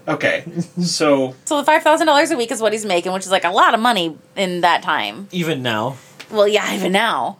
[0.09, 0.45] Okay.
[0.83, 3.45] So So the five thousand dollars a week is what he's making, which is like
[3.45, 5.29] a lot of money in that time.
[5.33, 5.97] Even now,
[6.31, 7.37] Well, yeah, even now.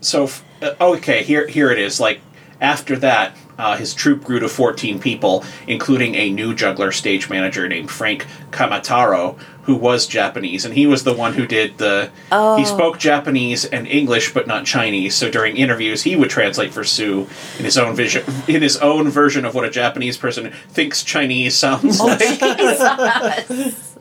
[0.00, 1.98] so f- uh, okay, here here it is.
[2.00, 2.20] Like
[2.60, 7.68] after that, uh, his troupe grew to 14 people, including a new juggler stage manager
[7.68, 12.10] named Frank Kamataro, who was Japanese, and he was the one who did the.
[12.30, 12.56] Oh.
[12.56, 15.16] He spoke Japanese and English, but not Chinese.
[15.16, 19.08] So during interviews, he would translate for Sue in his own vision, in his own
[19.08, 22.20] version of what a Japanese person thinks Chinese sounds like.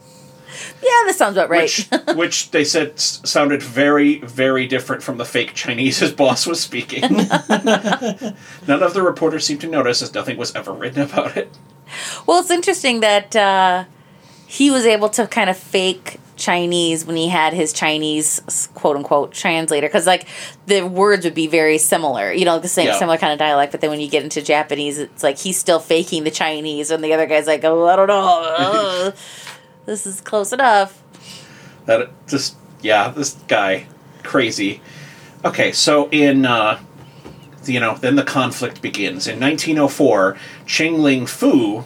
[0.86, 1.64] Yeah, that sounds about right.
[1.64, 6.46] which, which they said s- sounded very, very different from the fake Chinese his boss
[6.46, 7.02] was speaking.
[8.68, 11.50] None of the reporters seemed to notice, as nothing was ever written about it.
[12.28, 13.86] Well, it's interesting that uh,
[14.48, 19.32] he was able to kind of fake Chinese when he had his Chinese quote unquote
[19.32, 20.28] translator because like
[20.66, 23.00] the words would be very similar, you know, the same Yeah.
[23.00, 23.72] similar kind of dialect.
[23.72, 27.02] But then when you get into Japanese, it's like he's still faking the Chinese, and
[27.04, 29.14] the other guy's like, oh, I don't know,
[29.86, 31.02] this is close enough.
[31.86, 33.88] That just yeah, this guy
[34.24, 34.82] crazy.
[35.44, 36.80] Okay, so in uh,
[37.66, 40.38] you know, then the conflict begins in 1904.
[40.66, 41.86] Cheng Ling Fu,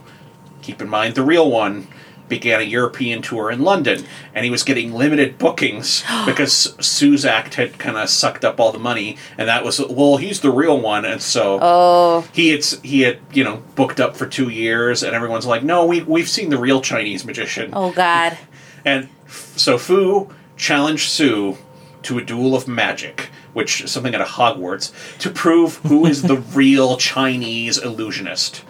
[0.61, 1.87] keep in mind the real one,
[2.29, 7.55] began a European tour in London, and he was getting limited bookings because Sue's act
[7.55, 10.79] had kind of sucked up all the money, and that was well, he's the real
[10.79, 15.03] one, and so Oh, he had he had you know booked up for two years,
[15.03, 17.71] and everyone's like, no, we we've seen the real Chinese magician.
[17.73, 18.37] oh God.
[18.85, 19.09] And
[19.55, 21.57] so Fu challenged Sue
[22.03, 26.21] to a duel of magic, which is something at a Hogwarts, to prove who is
[26.21, 28.63] the real Chinese illusionist.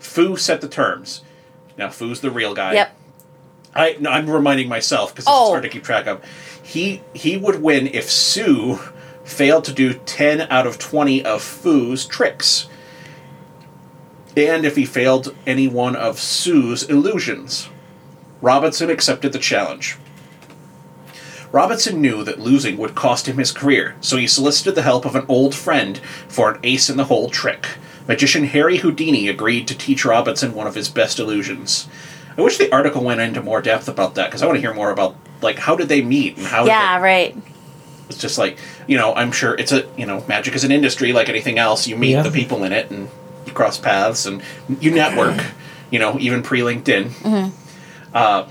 [0.00, 1.22] Fu set the terms.
[1.76, 2.74] Now Fu's the real guy.
[2.74, 2.96] Yep.
[3.74, 5.44] I no, I'm reminding myself because Oh.
[5.44, 6.22] it's hard to keep track of.
[6.62, 8.78] He he would win if Sue
[9.24, 12.68] failed to do ten out of twenty of Fu's tricks,
[14.36, 17.68] and if he failed any one of Sue's illusions.
[18.42, 19.96] Robinson accepted the challenge.
[21.52, 25.14] Robinson knew that losing would cost him his career, so he solicited the help of
[25.16, 27.66] an old friend for an ace in the hole trick.
[28.08, 31.88] Magician Harry Houdini agreed to teach Robinson one of his best illusions.
[32.38, 34.74] I wish the article went into more depth about that because I want to hear
[34.74, 37.36] more about like how did they meet and how Yeah, they- right.
[38.08, 41.12] it's just like you know I'm sure it's a you know magic is an industry
[41.12, 42.22] like anything else you meet Yeah.
[42.22, 43.08] the people in it and
[43.46, 44.42] you cross paths and
[44.80, 45.44] you network
[45.90, 47.04] you know even pre LinkedIn.
[47.10, 47.50] Mm-hmm.
[48.14, 48.46] Uh,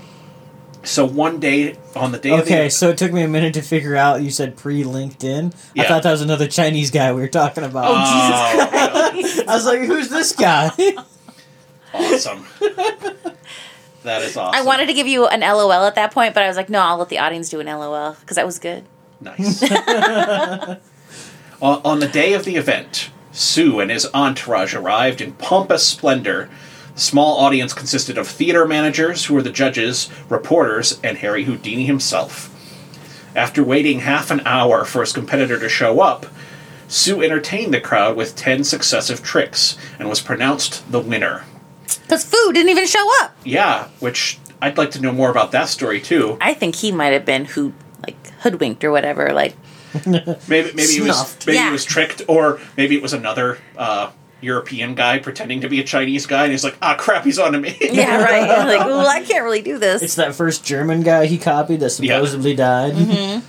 [0.86, 3.54] so one day on the day of the Okay, so it took me a minute
[3.54, 4.22] to figure out.
[4.22, 5.54] You said pre LinkedIn.
[5.74, 5.82] Yeah.
[5.82, 7.84] I thought that was another Chinese guy we were talking about.
[7.88, 9.48] Oh, oh Jesus!
[9.48, 10.70] I was like, "Who's this guy?"
[11.96, 12.46] awesome.
[14.02, 14.60] that is awesome.
[14.60, 16.80] I wanted to give you an LOL at that point, but I was like, no,
[16.80, 18.84] I'll let the audience do an LOL because that was good.
[19.20, 19.62] Nice.
[21.62, 26.48] on, on the day of the event, Sue and his entourage arrived in pompous splendor.
[26.96, 31.84] The small audience consisted of theater managers, who were the judges, reporters, and Harry Houdini
[31.84, 32.50] himself.
[33.36, 36.24] After waiting half an hour for his competitor to show up,
[36.88, 41.44] Sue entertained the crowd with ten successive tricks and was pronounced the winner.
[42.02, 43.36] Because food didn't even show up.
[43.44, 46.38] Yeah, which I'd like to know more about that story too.
[46.40, 47.74] I think he might have been who,
[48.06, 49.32] like hoodwinked or whatever.
[49.34, 49.54] Like,
[50.06, 51.66] Maybe maybe he was maybe Yeah.
[51.66, 54.10] he was tricked, or maybe it was another uh,
[54.46, 57.58] European guy pretending to be a Chinese guy, and he's like, ah, crap, he's onto
[57.58, 57.76] me.
[57.80, 58.48] yeah, right.
[58.66, 60.02] like, well, I can't really do this.
[60.02, 62.14] it's that first German guy he copied that Yeah.
[62.16, 62.94] supposedly died.
[62.94, 63.40] Mm-hmm.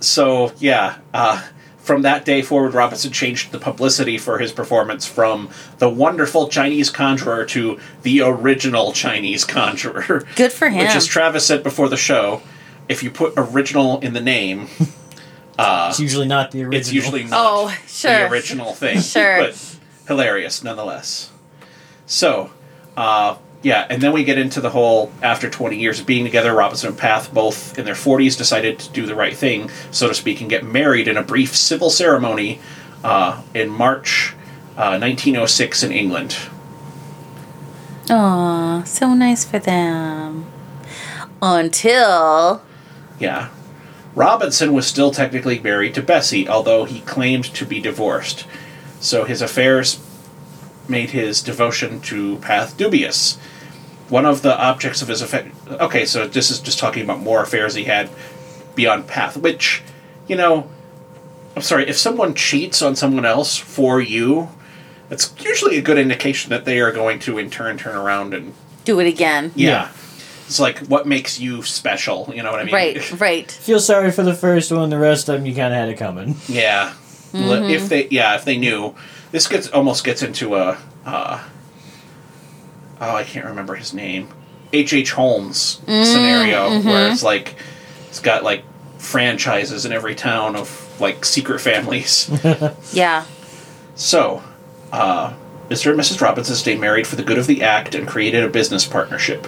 [0.00, 1.42] so yeah, uh,
[1.78, 6.88] from that day forward, Robinson changed the publicity for his performance from the wonderful Chinese
[6.90, 10.24] conjurer to the original Chinese conjurer.
[10.36, 10.78] Good for him.
[10.78, 12.42] Which, as Travis said before the show,
[12.88, 14.68] if you put original in the name,
[15.62, 16.80] It's usually not the original.
[16.80, 18.10] it's usually not Oh, sure.
[18.10, 18.98] the original thing.
[19.02, 19.40] Sure.
[19.40, 19.69] But
[20.10, 21.30] hilarious nonetheless.
[22.04, 22.50] So,
[22.96, 26.52] uh, yeah, and then we get into the whole after 20 years of being together,
[26.52, 30.14] Robinson and Path, both in their 40s, decided to do the right thing, so to
[30.14, 32.58] speak, and get married in a brief civil ceremony
[33.04, 34.34] uh, in March
[34.76, 36.36] uh, 1906 in England.
[38.10, 40.46] Aw, so nice for them.
[41.40, 42.62] Until
[43.20, 43.50] Yeah.
[44.16, 48.44] Robinson was still technically married to Bessie, although he claimed to be divorced.
[49.00, 49.98] So his affairs
[50.88, 53.36] made his devotion to Path dubious.
[54.08, 55.52] One of the objects of his affection.
[55.68, 58.10] Okay, so this is just talking about more affairs he had
[58.74, 59.82] beyond Path, which,
[60.26, 60.68] you know,
[61.56, 64.48] I'm sorry, if someone cheats on someone else for you,
[65.10, 68.54] it's usually a good indication that they are going to in turn turn around and
[68.84, 69.52] do it again.
[69.54, 69.68] yeah.
[69.68, 69.90] Yeah.
[70.46, 72.74] It's like what makes you special, you know what I mean?
[72.74, 73.48] Right, right.
[73.48, 74.90] Feel sorry for the first one.
[74.90, 76.34] The rest of them you kind of had it coming.
[76.48, 76.92] Yeah.
[77.32, 78.94] Li- If they yeah, if they knew.
[79.32, 81.42] This gets almost gets into a uh,
[83.00, 84.28] oh, I can't remember his name.
[84.72, 84.92] H.
[84.92, 85.12] H.
[85.12, 87.56] Holmes scenario where it's like
[88.08, 88.64] it's got like
[88.98, 92.30] franchises in every town of like secret families.
[92.92, 93.24] Yeah.
[93.94, 94.42] so,
[94.92, 95.32] uh,
[95.68, 95.90] Mr.
[95.92, 96.20] and Mrs.
[96.20, 99.46] Robinson stayed married for the good of the act and created a business partnership.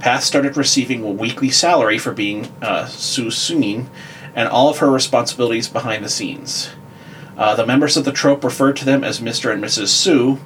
[0.00, 3.86] Path started receiving a weekly salary for being uh, Sue Sungin
[4.34, 6.70] and all of her responsibilities behind the scenes.
[7.36, 9.52] Uh, the members of the trope referred to them as Mr.
[9.52, 9.88] and Mrs.
[9.88, 10.38] Sue,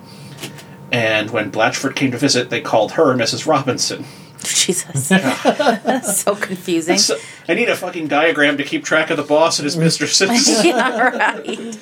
[0.93, 3.47] and when Blatchford came to visit, they called her Mrs.
[3.47, 4.05] Robinson.
[4.43, 5.09] Jesus.
[5.09, 6.99] That's so confusing.
[6.99, 7.17] So,
[7.49, 10.65] I need a fucking diagram to keep track of the boss and his mistresses.
[10.65, 11.81] yeah, right.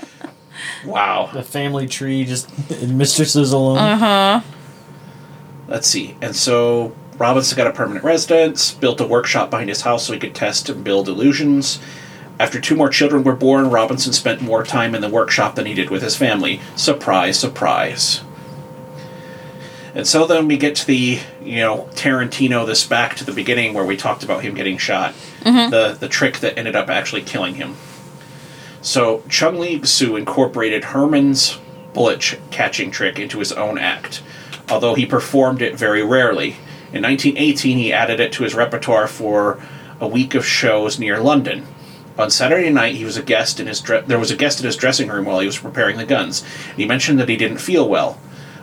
[0.84, 1.30] wow.
[1.32, 2.50] The family tree just
[2.82, 3.78] mistresses alone.
[3.78, 4.40] Uh-huh.
[5.68, 6.16] Let's see.
[6.20, 10.18] And so Robinson got a permanent residence, built a workshop behind his house so he
[10.18, 11.78] could test and build illusions.
[12.40, 15.74] After two more children were born, Robinson spent more time in the workshop than he
[15.74, 16.60] did with his family.
[16.76, 18.22] Surprise, surprise.
[19.94, 23.74] And so then we get to the, you know, Tarantino this back to the beginning
[23.74, 25.14] where we talked about him getting shot.
[25.40, 25.70] Mm-hmm.
[25.70, 27.74] The the trick that ended up actually killing him.
[28.80, 31.58] So Chung Ling Soo incorporated Herrmann's
[31.94, 34.22] bullet ch- catching trick into his own act,
[34.70, 36.50] although he performed it very rarely.
[36.92, 39.60] In 1918, he added it to his repertoire for
[40.00, 41.66] a week of shows near London.
[42.18, 44.66] On Saturday night, he was a guest in his dre- there was a guest in
[44.66, 46.44] his dressing room while he was preparing the guns.
[46.70, 48.14] And he mentioned that he didn't feel well.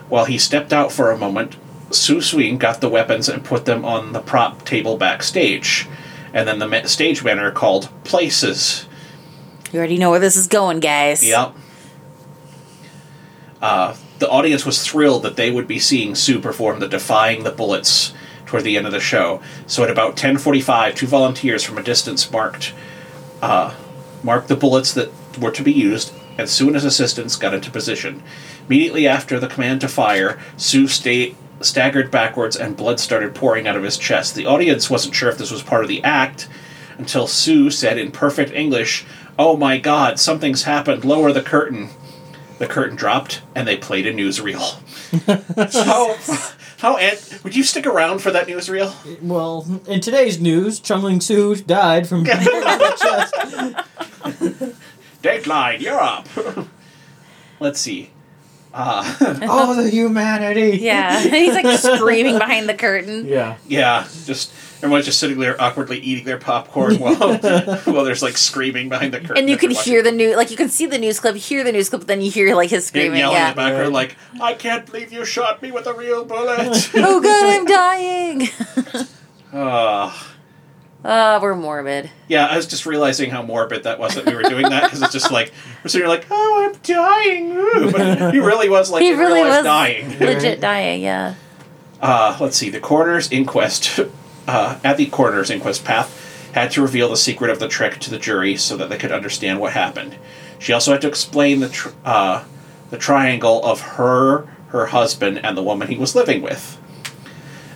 [0.09, 1.55] While he stepped out for a moment,
[1.89, 5.87] Su Swing got the weapons and put them on the prop table backstage.
[6.33, 8.87] And then the stage manager called places.
[9.71, 11.23] You already know where this is going, guys.
[11.25, 11.53] Yep.
[13.61, 17.51] Uh, the audience was thrilled that they would be seeing Soo perform the Defying the
[17.51, 18.13] Bullets
[18.45, 19.41] toward the end of the show.
[19.65, 22.73] So at about 10:45, two volunteers from a distance marked
[23.45, 23.73] uh,
[24.23, 27.71] marked the bullets that were to be used, and Soo and his assistants got into
[27.71, 28.23] position.
[28.67, 33.75] Immediately after the command to fire, Soo sta- staggered backwards and blood started pouring out
[33.75, 34.35] of his chest.
[34.35, 36.47] The audience wasn't sure if this was part of the act
[36.97, 39.05] until Soo said in perfect English,
[39.37, 41.05] "Oh my God, something's happened!
[41.05, 41.89] Lower the curtain."
[42.57, 44.79] The curtain dropped, and they played a newsreel.
[45.85, 46.15] how,
[46.77, 48.93] how, Ed, would you stick around for that newsreel?
[49.21, 53.33] Well, in today's news, Chung Ling Soo died from chest.
[55.23, 56.27] Dateline, you're up.
[57.59, 58.11] Let's see.
[58.77, 60.79] oh, the humanity.
[60.79, 61.17] Yeah.
[61.21, 63.25] He's like screaming behind the curtain.
[63.25, 63.55] Yeah.
[63.67, 64.51] Yeah, just
[64.85, 69.19] everyone's just sitting there awkwardly eating their popcorn while while there's like screaming behind the
[69.19, 69.37] curtain.
[69.37, 71.71] And you can hear the new like you can see the news clip, hear the
[71.71, 73.17] news clip, but then you hear like his screaming.
[73.19, 73.49] yelling in Yeah.
[73.51, 77.45] the background like, "I can't believe you shot me with a real bullet." oh god,
[77.45, 78.47] I'm dying.
[79.57, 80.31] Ah.
[81.07, 82.09] Oh, we're morbid.
[82.27, 85.01] Yeah, I was just realizing how morbid that was that we were doing that because
[85.03, 87.91] it's just like we're sitting here like, oh, I'm dying, Ooh.
[87.91, 90.17] but he really was like he really real was dying.
[90.19, 91.35] legit dying, yeah.
[92.01, 93.99] Uh, let's see, the coroner's inquest
[94.47, 98.09] uh, at the coroner's inquest, Path had to reveal the secret of the trick to
[98.09, 100.15] the jury so that they could understand what happened.
[100.59, 102.43] She also had to explain the tr- uh,
[102.89, 106.79] the triangle of her, her husband, and the woman he was living with.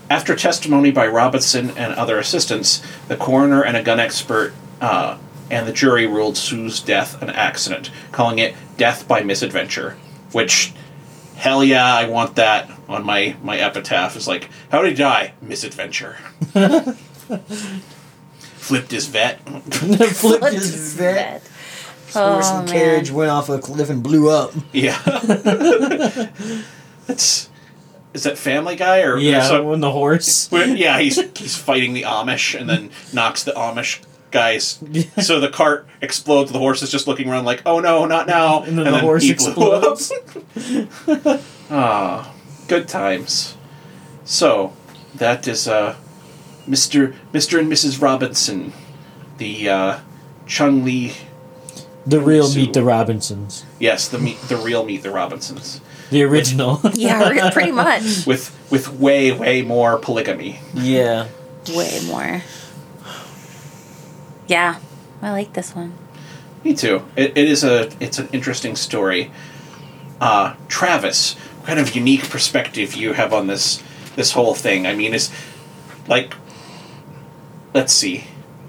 [0.10, 5.18] After testimony by Robinson and other assistants, the coroner and a gun expert uh,
[5.52, 9.98] and the jury ruled Soo's death an accident, calling it death by misadventure.
[10.32, 10.74] Which,
[11.40, 14.16] hell yeah, I want that on my, my epitaph.
[14.16, 15.34] Is like, how did he die?
[15.42, 16.18] Misadventure.
[18.58, 19.40] Flipped his vet.
[19.42, 21.16] Flipped Flipped his his vet.
[21.16, 21.42] bed.
[22.14, 24.54] Horse Oh, and carriage went off a cliff and blew up.
[24.74, 25.00] yeah.
[27.08, 27.50] It's
[28.14, 30.48] is that Family Guy or Yeah, some- when the horse.
[30.52, 34.00] Well, yeah, he's he's fighting the Amish and then knocks the Amish
[34.32, 34.80] guys.
[35.22, 36.52] So the cart explodes.
[36.52, 39.24] The horse is just looking around like, "Oh no, not now!" And then the horse
[39.24, 39.98] he blew up.
[40.00, 40.12] explodes.
[41.72, 42.34] Ah,
[42.68, 43.56] good times.
[44.26, 44.74] So
[45.16, 45.96] that is uh,
[46.66, 48.02] Mister Mister and Mrs.
[48.02, 48.74] Robinson,
[49.38, 50.00] the uh,
[50.48, 51.12] Chung Ling.
[52.08, 52.62] The real Soo.
[52.62, 53.66] Meet the Robinsons.
[53.78, 56.80] Yes, the meet, the real Meet the Robinsons The original.
[56.94, 58.26] Yeah, pretty much.
[58.26, 60.60] with with way way more polygamy.
[60.74, 61.28] yeah.
[61.76, 62.42] Way more.
[64.50, 64.80] Yeah.
[65.22, 65.94] I like this one.
[66.64, 67.06] Me too.
[67.16, 69.32] It, it is a it's an interesting story.
[70.20, 73.82] Uh, Travis, what kind of unique perspective you have on this
[74.16, 74.88] this whole thing?
[74.88, 75.32] I mean, is
[76.08, 76.34] like,
[77.74, 78.26] let's see.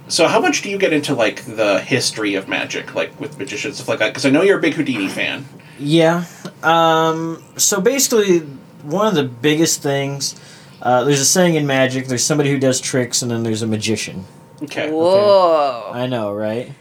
[0.07, 3.77] So, how much do you get into like the history of magic, like with magicians
[3.77, 4.09] stuff like that?
[4.09, 5.47] Because I know you're a big Houdini fan.
[5.79, 6.27] Yeah.
[6.63, 8.41] Um, so basically,
[8.83, 10.39] one of the biggest things,
[10.83, 13.67] uh, there's a saying in magic there's somebody who does tricks, and then there's a
[13.67, 14.27] magician.
[14.63, 14.91] Okay.
[14.91, 15.91] Whoa.
[15.93, 16.73] I know, right?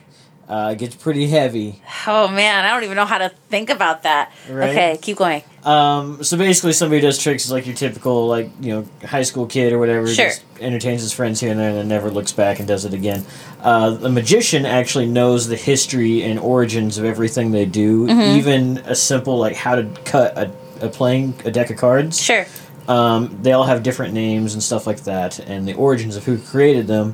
[0.48, 1.80] Uh, it gets pretty heavy.
[2.08, 4.32] Oh man, I don't even know how to think about that.
[4.50, 4.72] Right.
[4.72, 5.44] Okay, keep going.
[5.64, 9.46] Um, so basically, somebody does tricks is like your typical like you know high school
[9.46, 10.08] kid or whatever.
[10.08, 10.26] Sure.
[10.26, 12.96] Just entertains his friends here and there, and then never looks back and does it
[12.96, 13.24] again.
[13.62, 18.38] Uh, the magician actually knows the history and origins of everything they do, Mm-hmm.
[18.40, 20.52] even a simple like how to cut a,
[20.82, 22.20] a playing a deck of cards.
[22.20, 22.48] Sure.
[22.88, 26.40] Um, they all have different names and stuff like that, and the origins of who
[26.40, 27.14] created them.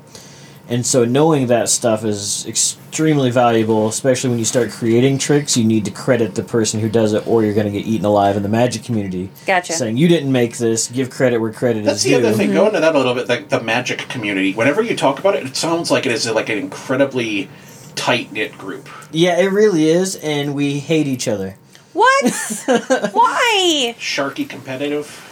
[0.67, 5.55] And so, knowing that stuff is extremely valuable, especially when you start creating tricks.
[5.55, 8.05] You need to credit the person who does it, or you're going to get eaten
[8.05, 9.29] alive in the magic community.
[9.45, 9.73] Gotcha.
[9.73, 12.17] Saying you didn't make this, give credit where credit That's is the due.
[12.17, 12.47] other thing.
[12.47, 12.57] Mm-hmm.
[12.57, 13.29] Go into that a little bit.
[13.29, 14.53] Like the magic community.
[14.53, 17.47] Whenever you talk about it, it sounds like it is like an incredibly
[17.95, 18.89] tight knit group.
[19.11, 21.57] Yeah, it really is, and we hate each other.
[21.93, 22.23] What?
[23.13, 23.95] Why?
[23.97, 25.24] Sharky competitive.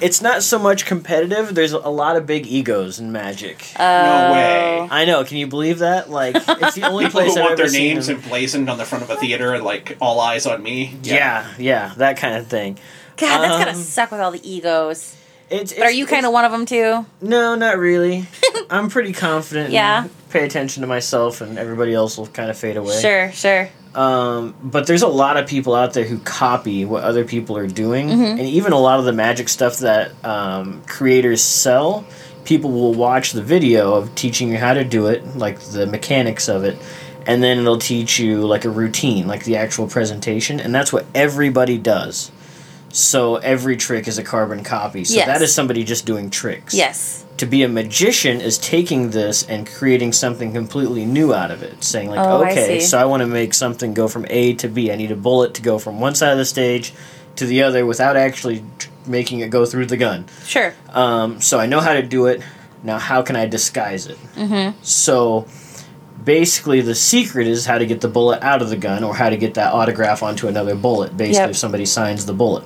[0.00, 1.54] It's not so much competitive.
[1.54, 3.64] There's a lot of big egos in magic.
[3.76, 4.88] Uh, no way.
[4.90, 5.24] I know.
[5.24, 6.10] Can you believe that?
[6.10, 8.68] Like, it's the only People place who I've want ever their seen names them- emblazoned
[8.70, 10.96] on the front of a theater and like all eyes on me.
[11.02, 12.78] Yeah, yeah, that kind of thing.
[13.16, 15.14] God, that's gotta Um, suck with all the egos.
[15.48, 17.06] It's, But are you kind of one of them too?
[17.20, 18.26] No, not really.
[18.70, 19.70] I'm pretty confident.
[19.70, 20.02] Yeah.
[20.02, 23.00] And pay attention to myself, and everybody else will kind of fade away.
[23.00, 23.68] Sure, sure.
[23.96, 27.66] Um, but there's a lot of people out there who copy what other people are
[27.66, 28.22] doing, Mm-hmm.
[28.38, 32.04] and even a lot of the magic stuff that um, creators sell.
[32.44, 36.48] People will watch the video of teaching you how to do it, like the mechanics
[36.48, 36.78] of it,
[37.26, 41.06] and then it'll teach you like a routine, like the actual presentation, and that's what
[41.14, 42.30] everybody does.
[42.90, 45.04] So every trick is a carbon copy.
[45.04, 45.26] So Yes.
[45.26, 47.24] that is somebody just doing tricks Yes.
[47.38, 51.84] To be a magician is taking this and creating something completely new out of it
[51.84, 52.86] saying like Oh, okay see.
[52.86, 55.52] so i want to make something go from a to b i need a bullet
[55.54, 56.92] to go from one side of the stage
[57.36, 58.64] to the other without actually
[59.06, 60.74] making it go through the gun Sure.
[60.90, 62.40] um, so i know how to do it
[62.82, 64.76] now how can i disguise it mm-hmm.
[64.82, 65.46] so
[66.24, 69.28] basically the secret is how to get the bullet out of the gun or how
[69.28, 71.50] to get that autograph onto another bullet basically Yep.
[71.50, 72.64] if somebody signs the bullet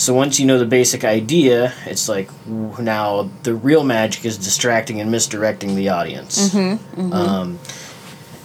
[0.00, 4.98] so once you know the basic idea, it's like now the real magic is distracting
[4.98, 6.54] and misdirecting the audience.
[6.54, 7.58] Um,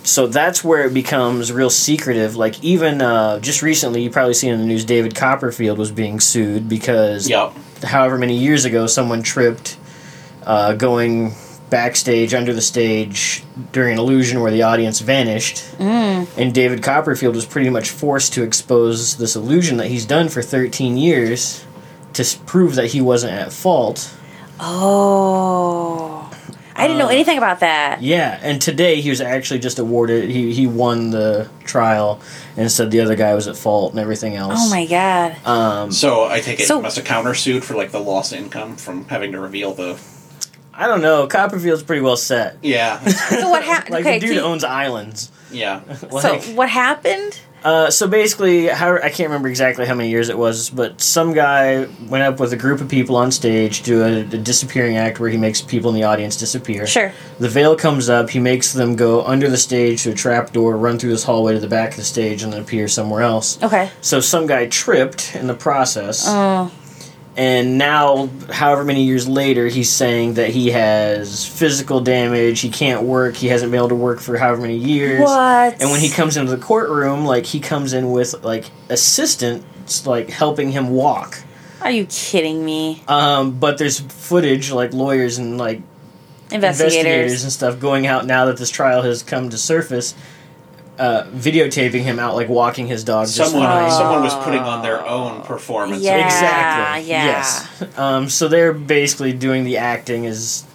[0.04, 2.36] so that's where it becomes real secretive.
[2.36, 6.20] Like even uh, just recently, you probably seen in the news, David Copperfield was being
[6.20, 7.54] sued because Yep.
[7.84, 9.78] however many years ago someone tripped
[10.44, 11.36] uh, going
[11.70, 17.46] backstage under the stage during an illusion where the audience vanished and david copperfield was
[17.46, 21.66] pretty much forced to expose this illusion that he's done for 13 years
[22.14, 24.16] to prove that he wasn't at fault
[24.58, 26.32] Oh.
[26.78, 28.02] I didn't know anything about that.
[28.02, 32.22] yeah and today he was actually just awarded he, he won the trial
[32.58, 35.36] and said the other guy was at fault and everything else Oh my god.
[35.48, 39.06] um, So I take it So- must have countersued for like the lost income from
[39.06, 39.98] having to reveal the.
[40.78, 43.00] I don't know copperfield's pretty well set Yeah.
[43.08, 43.94] So what happened?
[43.94, 45.82] like okay, the dude can you- owns islands yeah.
[46.22, 47.40] so what happened?
[47.64, 51.34] Uh, so basically, how I can't remember exactly how many years it was, but some
[51.34, 55.20] guy went up with a group of people on stage to a, a disappearing act
[55.20, 56.86] where he makes people in the audience disappear.
[56.86, 57.12] Sure.
[57.40, 58.30] The veil comes up.
[58.32, 61.54] He makes them go under the stage to a trap door, run through this hallway
[61.54, 63.62] to the back of the stage, and then appear somewhere else.
[63.64, 63.90] Okay.
[64.02, 66.72] So some guy tripped in the process, Oh.
[67.38, 72.62] And now, however many years later, he's saying that he has physical damage.
[72.62, 73.36] He can't work.
[73.36, 75.22] He hasn't been able to work for however many years.
[75.22, 75.82] What?
[75.82, 80.30] And when he comes into the courtroom, like he comes in with like assistants like
[80.30, 81.40] helping him walk.
[81.82, 83.04] Are you kidding me?
[83.08, 85.82] Um, but there's footage like lawyers and like
[86.52, 86.96] investigators.
[86.96, 87.44] Investigators.
[87.44, 90.16] and stuff going out now that this trial has come to surface,
[90.98, 93.28] uh, videotaping him out like walking his dog.
[93.28, 93.92] Someone, fine.
[93.92, 96.02] someone was putting on their own performance.
[96.02, 96.26] Yeah.
[96.26, 97.10] exactly.
[97.10, 97.26] yeah.
[97.26, 97.98] Yes.
[97.98, 100.66] Um, so they're basically doing the acting as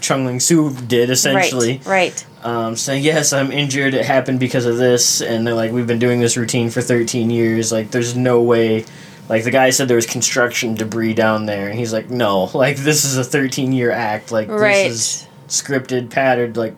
[0.00, 1.80] Chung Ling Soo did essentially.
[1.84, 1.86] Right.
[1.86, 2.44] Right.
[2.44, 3.94] um, saying, "Yes, I'm injured.
[3.94, 7.30] It happened because of this." And they're like, "We've been doing this routine for 13
[7.30, 7.70] years.
[7.70, 8.84] Like, there's no way."
[9.28, 12.76] Like the guy said, there was construction debris down there, and he's like, "No, like
[12.76, 14.32] this is a 13 year act.
[14.32, 14.88] Like Right.
[14.88, 16.56] this is scripted, patterned.
[16.56, 16.74] Like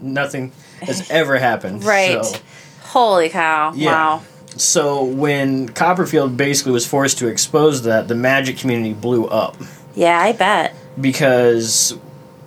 [0.00, 0.50] nothing
[0.84, 2.24] has ever happened." Right.
[2.24, 2.38] So,
[2.82, 3.72] Holy cow!
[3.74, 3.90] Yeah.
[3.90, 4.22] Wow.
[4.56, 9.56] so when Copperfield basically was forced to expose that, the magic community blew up
[9.96, 10.76] Yeah, I bet.
[11.00, 11.98] because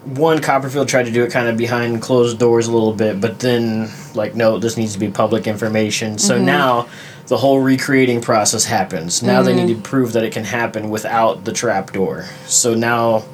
[0.05, 3.39] one Copperfield tried to do it kind of behind closed doors a little bit, but
[3.39, 6.17] then like no, this needs to be public information.
[6.17, 6.45] So mm-hmm.
[6.45, 6.87] now
[7.27, 9.21] the whole recreating process happens.
[9.21, 9.65] Now they mm-hmm.
[9.65, 12.23] need to prove that it can happen without the trapdoor.
[12.45, 13.25] So now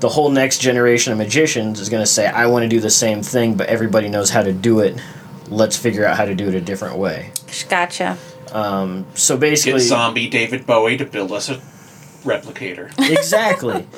[0.00, 2.90] the whole next generation of magicians is going to say, "I want to do the
[2.90, 5.00] same thing, but everybody knows how to do it.
[5.48, 7.32] Let's figure out how to do it a different way."
[7.68, 8.16] Gotcha.
[8.52, 11.56] Um, so Get basically, zombie David Bowie to build us a
[12.24, 12.92] replicator.
[13.10, 13.86] exactly.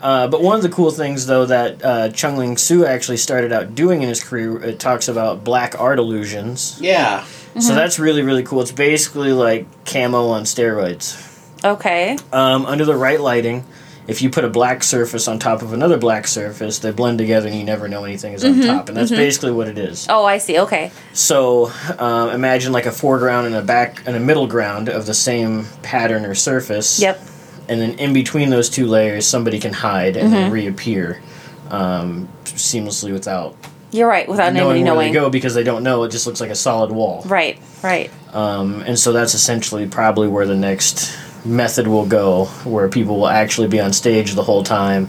[0.00, 3.52] Uh, but one of the cool things, though, that uh, Chung Ling Soo actually started
[3.52, 6.78] out doing in his career, it talks about black art illusions.
[6.80, 7.24] Yeah.
[7.58, 8.60] So that's really, really cool.
[8.60, 11.20] It's basically like camo on steroids.
[11.64, 12.16] Okay.
[12.32, 13.64] Um, under the right lighting,
[14.08, 17.46] if you put a black surface on top of another black surface, they blend together
[17.46, 18.88] and you never know anything is on top.
[18.88, 20.06] And that's basically what it is.
[20.08, 20.58] Oh, I see.
[20.60, 20.90] Okay.
[21.12, 25.12] So um, imagine like a foreground and a back and a middle ground of the
[25.12, 26.98] same pattern or surface.
[26.98, 27.20] Yep.
[27.68, 31.20] And then in between those two layers, somebody can hide and then reappear
[31.68, 33.56] um, seamlessly without
[33.90, 34.26] You're right.
[34.26, 35.12] Without knowing anybody where knowing.
[35.12, 36.04] they go because they don't know.
[36.04, 37.24] It just looks like a solid wall.
[37.26, 37.60] Right.
[37.82, 38.10] Right.
[38.32, 41.14] Um, and so that's essentially probably where the next
[41.48, 45.08] method will go, where people will actually be on stage the whole time.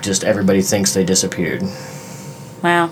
[0.00, 1.62] Just everybody thinks they disappeared.
[2.62, 2.90] Wow.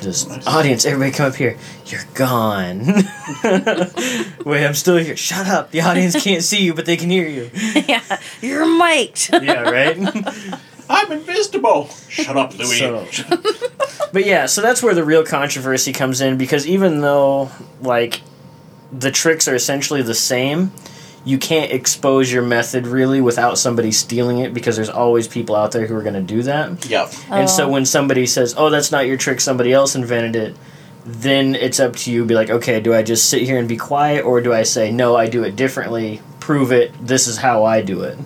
[0.00, 1.56] Just audience, everybody come up here.
[1.86, 2.84] You're gone.
[4.44, 5.16] Wait, I'm still here.
[5.16, 5.70] Shut up.
[5.70, 7.50] The audience can't see you, but they can hear you.
[7.88, 8.02] yeah.
[8.40, 9.30] You're mic'd.
[9.42, 9.96] Yeah, right.
[10.88, 11.88] I'm invisible.
[12.08, 12.78] Shut up, Louis.
[12.78, 13.06] So-
[14.12, 18.20] but yeah, so that's where the real controversy comes in because even though like
[18.98, 20.72] the tricks are essentially the same,
[21.24, 25.72] you can't expose your method really without somebody stealing it because there's always people out
[25.72, 26.88] there who are going to do that.
[26.88, 27.12] Yep.
[27.30, 27.68] And so Oh.
[27.70, 30.56] when somebody says, "Oh, that's not your trick, somebody else invented it,"
[31.04, 33.66] then it's up to you to be like, "Okay, do I just sit here and
[33.68, 36.20] be quiet or do I say, "No, I do it differently.
[36.38, 36.92] Prove it.
[37.04, 38.16] This is how I do it."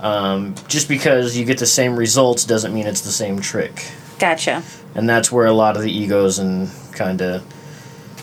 [0.00, 3.84] Um, just because you get the same results doesn't mean it's the same trick
[4.18, 4.62] Gotcha.
[4.94, 7.42] and that's where a lot of the egos and kind of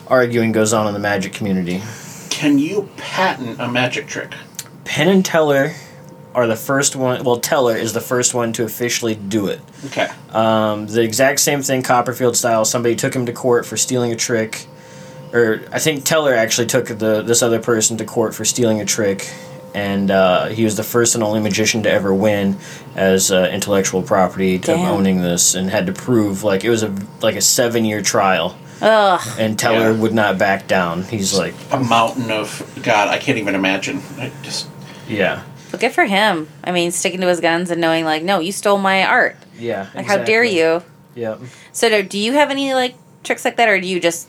[0.10, 1.82] arguing goes on in the magic community.
[2.30, 4.34] Can you patent a magic trick?
[4.86, 5.74] Penn and Teller
[6.34, 7.24] are the first one.
[7.24, 9.60] Well, Teller is the first one to officially do it.
[9.86, 10.08] Okay.
[10.30, 12.64] Um, the exact same thing, Copperfield style.
[12.64, 14.68] Somebody took him to court for stealing a trick,
[15.34, 18.86] or I think Teller actually took the this other person to court for stealing a
[18.86, 19.28] trick,
[19.74, 22.58] and uh, he was the first and only magician to ever win
[22.96, 24.80] as uh, intellectual property of Damn.
[24.88, 28.56] owning this, and had to prove like it was a like a seven year trial.
[28.82, 29.22] Ugh.
[29.40, 29.98] and Teller Yeah.
[30.00, 31.04] would not back down.
[31.04, 34.02] He's like, A mountain of God, I can't even imagine.
[34.20, 34.68] I just
[35.08, 36.48] yeah, But good for him.
[36.64, 39.36] I mean, sticking to his guns and knowing, like, no, you stole my art.
[39.58, 39.88] yeah.
[39.96, 40.84] Like, how dare you?
[41.16, 41.40] Yep.
[41.72, 44.28] So, do, do you have any like tricks like that, or do you just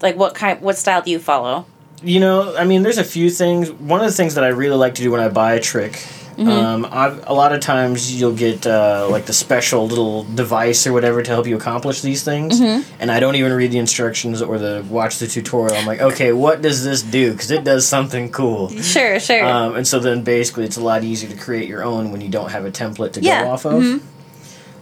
[0.00, 0.60] like what kind?
[0.62, 1.66] What style do you follow?
[2.02, 3.70] You know, I mean, there's a few things.
[3.72, 6.06] One of the things that I really like to do when I buy a trick,
[6.38, 10.92] um, I've, a lot of times you'll get uh, like the special little device or
[10.92, 14.58] whatever to help you accomplish these things, and I don't even read the instructions or
[14.58, 15.76] the watch the tutorial.
[15.76, 17.32] I'm like, okay, what does this do?
[17.32, 18.68] Because it does something cool.
[18.68, 19.44] Sure, sure.
[19.44, 22.28] Um, and so then basically it's a lot easier to create your own when you
[22.28, 24.02] don't have a template to Yeah, go off of.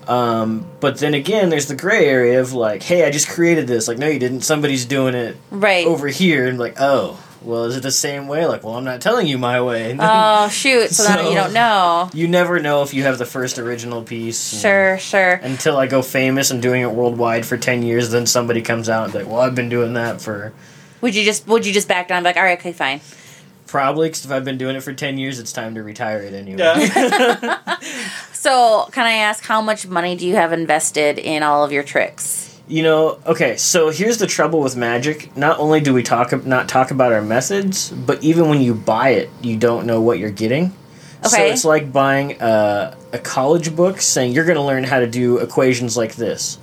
[0.08, 3.88] Um, but then again, there's the gray area of like, hey, I just created this.
[3.88, 4.42] Like, no, you didn't.
[4.42, 5.86] Somebody's doing it right.
[5.86, 8.46] over here, and like, oh, well, is it the same way?
[8.46, 9.90] Like, well, I'm not telling you my way.
[9.90, 10.90] And then Oh shoot!
[10.90, 12.10] So, then you don't know.
[12.14, 14.52] you never know if you have the first original piece.
[14.52, 15.32] and- Sure, sure.
[15.42, 19.04] Until I go famous and doing it worldwide for ten years, then somebody comes out
[19.04, 20.52] and be like, well, I've been doing that for
[21.00, 22.18] Would you just would you just back down?
[22.18, 23.00] And be like, all right, okay, fine.
[23.66, 26.32] probably because if I've been doing it for ten years, it's time to retire it
[26.34, 26.58] anyway.
[26.58, 27.78] yeah.
[28.32, 31.82] So, can I ask how much money do you have invested in all of your
[31.82, 32.43] tricks?
[32.66, 35.36] You know, okay, so here's the trouble with magic.
[35.36, 39.10] Not only do we talk not talk about our methods, but even when you buy
[39.10, 40.72] it, you don't know what you're getting.
[41.18, 41.28] okay.
[41.28, 45.06] So it's like buying a, a college book saying you're going to learn how to
[45.06, 46.58] do equations like this.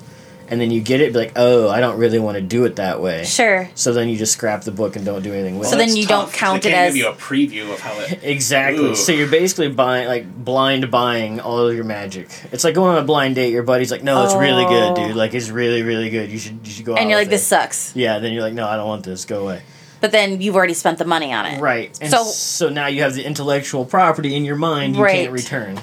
[0.52, 2.76] And then you get it, be like, oh, I don't really want to do it
[2.76, 3.24] that way.
[3.24, 3.70] Sure.
[3.74, 5.72] So then you just scrap the book and don't do anything with So it.
[5.72, 7.80] So then That's you don't count they it can't as- give you a preview of
[7.80, 8.20] how it.
[8.24, 8.84] Exactly.
[8.84, 8.95] Ooh.
[8.95, 12.28] So you're basically buying like blind buying all of your magic.
[12.52, 13.54] It's like going on a blind date.
[13.54, 15.08] Your buddy's like, "No, it's really good, Oh.
[15.08, 15.16] dude.
[15.16, 16.30] Like it's really, really good.
[16.30, 17.95] You should, you should go." And out you're like, with this it." sucks.
[17.95, 18.20] Yeah.
[18.20, 19.24] Then you're like, "No, I don't want this.
[19.24, 19.62] Go away."
[20.02, 21.62] But then you've already spent the money on it.
[21.62, 21.97] Right.
[22.02, 25.14] And So- so, now you have the intellectual property in your mind you Right.
[25.16, 25.80] can't return.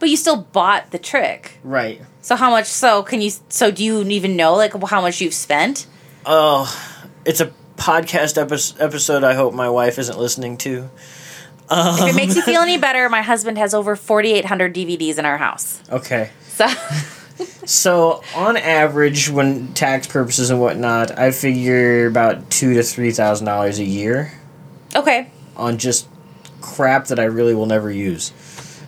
[0.00, 1.58] But you still bought the trick.
[1.62, 2.00] Right.
[2.22, 2.66] So how much?
[2.66, 3.30] So can you?
[3.48, 5.86] So do you even know like how much you've spent?
[6.26, 6.66] Oh,
[7.24, 9.22] it's a podcast epi- episode.
[9.22, 10.90] I hope my wife isn't listening to.
[11.70, 12.80] If it makes you feel any um.
[12.80, 15.80] better, my husband has over 4,800 DVDs in our house.
[15.88, 16.30] Okay.
[16.48, 16.66] So
[17.64, 23.46] So on average, when tax purposes and whatnot, I figure about two to three thousand
[23.46, 24.32] dollars a year.
[24.94, 26.08] okay, on just
[26.60, 28.32] crap that I really will never use.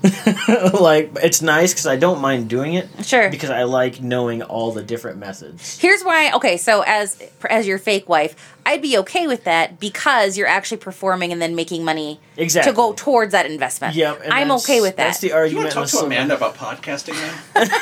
[0.80, 3.30] like it's nice because I don't mind doing it sure.
[3.30, 5.78] because I like knowing all the different methods.
[5.78, 6.32] Here's why.
[6.32, 10.78] Okay, so as as your fake wife, I'd be okay with that because you're actually
[10.78, 12.72] performing and then making money Exactly.
[12.72, 13.94] to go towards that investment.
[13.94, 15.04] Yep, and I'm okay with that.
[15.06, 15.70] That's the Do you want argument.
[15.70, 17.14] to talk in to Amanda about podcasting
[17.54, 17.68] then?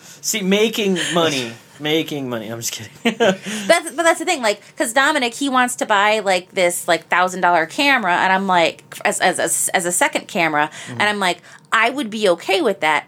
[0.00, 2.48] See, making money making money.
[2.48, 2.92] I'm just kidding.
[3.18, 7.08] That's but that's the thing, like, because Dominic he wants to buy like this like
[7.08, 10.92] thousand dollar camera, and I'm like, as as as, as a second camera, Mm-hmm.
[11.00, 11.38] and I'm like,
[11.72, 13.06] I would be okay with that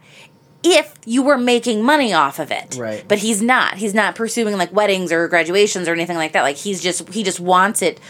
[0.64, 2.76] if you were making money off of it.
[2.76, 3.04] Right.
[3.06, 3.74] But he's not.
[3.76, 6.42] He's not pursuing like weddings or graduations or anything like that.
[6.42, 8.00] Like he's just he just wants it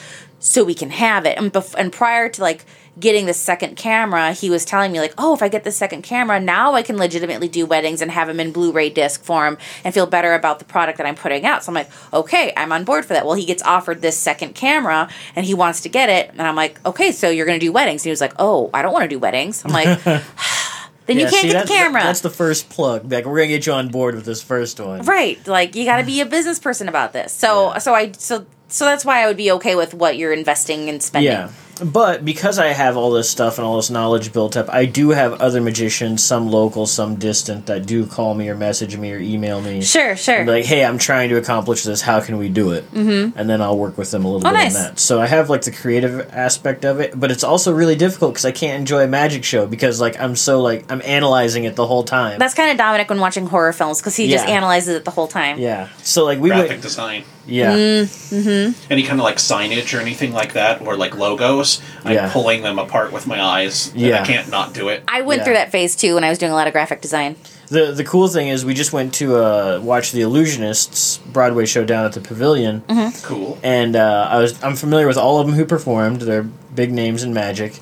[0.41, 1.37] so we can have it.
[1.37, 2.65] And bef- and prior to like
[3.01, 6.03] getting the second camera, he was telling me like, "Oh, if I get the second
[6.03, 9.95] camera, now I can legitimately do weddings and have them in Blu-ray disc form and
[9.95, 12.85] feel better about the product that I'm putting out." So I'm like, "Okay, I'm on
[12.85, 16.09] board for that." Well, he gets offered this second camera and he wants to get
[16.09, 18.35] it, and I'm like, "Okay, so you're going to do weddings?" And he was like,
[18.39, 21.69] "Oh, I don't want to do weddings." I'm like, "Then you can't see, get the
[21.73, 23.11] camera." That's the first plug.
[23.11, 25.03] Like we're gonna get you on board with this first one.
[25.03, 25.45] Right.
[25.47, 27.33] Like you got to be a business person about this.
[27.33, 27.79] So Yeah.
[27.79, 31.03] so I so so that's why I would be okay with what you're investing and
[31.03, 31.33] spending.
[31.33, 31.51] Yeah.
[31.81, 35.11] But because I have all this stuff and all this knowledge built up, I do
[35.11, 39.19] have other magicians, some local, some distant, that do call me or message me or
[39.19, 39.81] email me.
[39.83, 40.39] Sure, sure.
[40.39, 42.01] And be like, hey, I'm trying to accomplish this.
[42.03, 42.83] How can we do it?
[42.93, 43.39] Mm-hmm.
[43.39, 44.75] And then I'll work with them a little Oh, bit nice.
[44.77, 44.99] on that.
[44.99, 48.45] So I have like the creative aspect of it, but it's also really difficult because
[48.45, 51.87] I can't enjoy a magic show because like I'm so like I'm analyzing it the
[51.87, 52.41] whole time.
[52.41, 55.29] that's kind of Dominic when watching horror films because he just analyzes it the whole
[55.29, 55.61] time.
[55.61, 55.91] yeah.
[56.03, 56.83] So like we graphic went.
[56.83, 57.23] design.
[57.49, 57.73] Yeah.
[57.75, 58.75] Mm.
[58.91, 62.31] Any kind of like signage or anything like that, or like logos, I'm Yeah.
[62.33, 63.91] pulling them apart with my eyes.
[63.93, 64.23] and Yeah.
[64.23, 65.03] I can't not do it.
[65.09, 65.45] I went Yeah.
[65.45, 67.37] through that phase too when I was doing a lot of graphic design.
[67.71, 71.85] The the cool thing is we just went to uh, watch the Illusionists Broadway show
[71.85, 72.83] down at the Pavilion.
[72.89, 73.27] Mm-hmm.
[73.27, 73.59] Cool.
[73.63, 76.23] and uh, I was I'm familiar with all of them who performed.
[76.23, 77.81] They're big names in magic,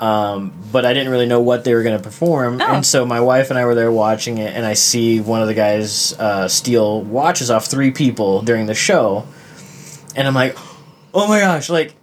[0.00, 2.60] um, but I didn't really know what they were going to perform.
[2.60, 2.64] Oh.
[2.64, 5.46] And so my wife and I were there watching it, and I see one of
[5.48, 9.26] the guys uh, steal watches off three people during the show,
[10.16, 10.56] and I'm like,
[11.14, 11.94] oh my gosh, like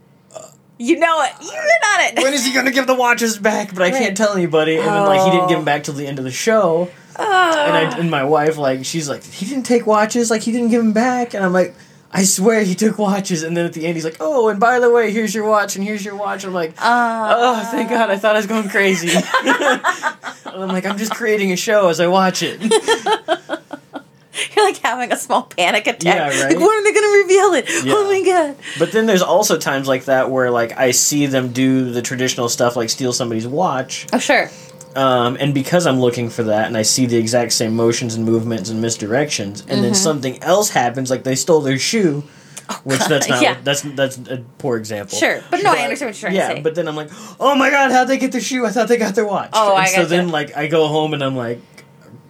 [0.80, 1.32] You know it.
[1.42, 2.24] You're on it.
[2.24, 3.74] when is he going to give the watches back?
[3.74, 4.78] But I can't tell anybody.
[4.78, 5.60] And then like he didn't give Oh.
[5.60, 6.84] them back till the end of the show.
[7.18, 7.74] And Ah.
[7.96, 10.84] I and my wife like she's like he didn't take watches like he didn't give
[10.84, 11.74] them back and I'm like
[12.12, 14.80] I swear he took watches and then at the end he's like oh and by
[14.80, 17.68] the way here's your watch and here's your watch I'm like oh ah.
[17.72, 19.10] thank God I thought I was going crazy
[20.46, 22.62] I'm like I'm just creating a show as I watch it
[24.56, 26.04] You're like having a small panic attack.
[26.04, 26.54] Yeah, right?
[26.54, 27.86] Like, when are they going to reveal it?
[27.86, 27.94] Yeah.
[27.96, 28.56] Oh my god.
[28.78, 32.50] but then there's also times like that where like I see them do the traditional
[32.50, 34.50] stuff like steal somebody's watch Oh sure.
[34.98, 38.26] Um, and because I'm looking for that and I see the exact same motions and
[38.26, 39.82] movements and misdirections and Mm-hmm.
[39.84, 42.24] then something else happens like they stole their shoe
[42.84, 43.58] which that's not Oh, Yeah.
[43.64, 45.42] that's that's a poor example Sure.
[45.50, 46.62] But no, I understand what you're trying yeah to say.
[46.62, 48.98] but then I'm like oh my god how'd they get their shoe I thought they
[48.98, 51.62] got their watch Oh, and I so then like I go home and I'm like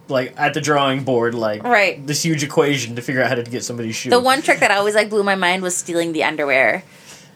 [0.08, 2.04] like at the drawing board like Right.
[2.06, 4.70] this huge equation to figure out how to get somebody's shoe The one trick that
[4.70, 6.82] always like blew my mind was stealing the underwear.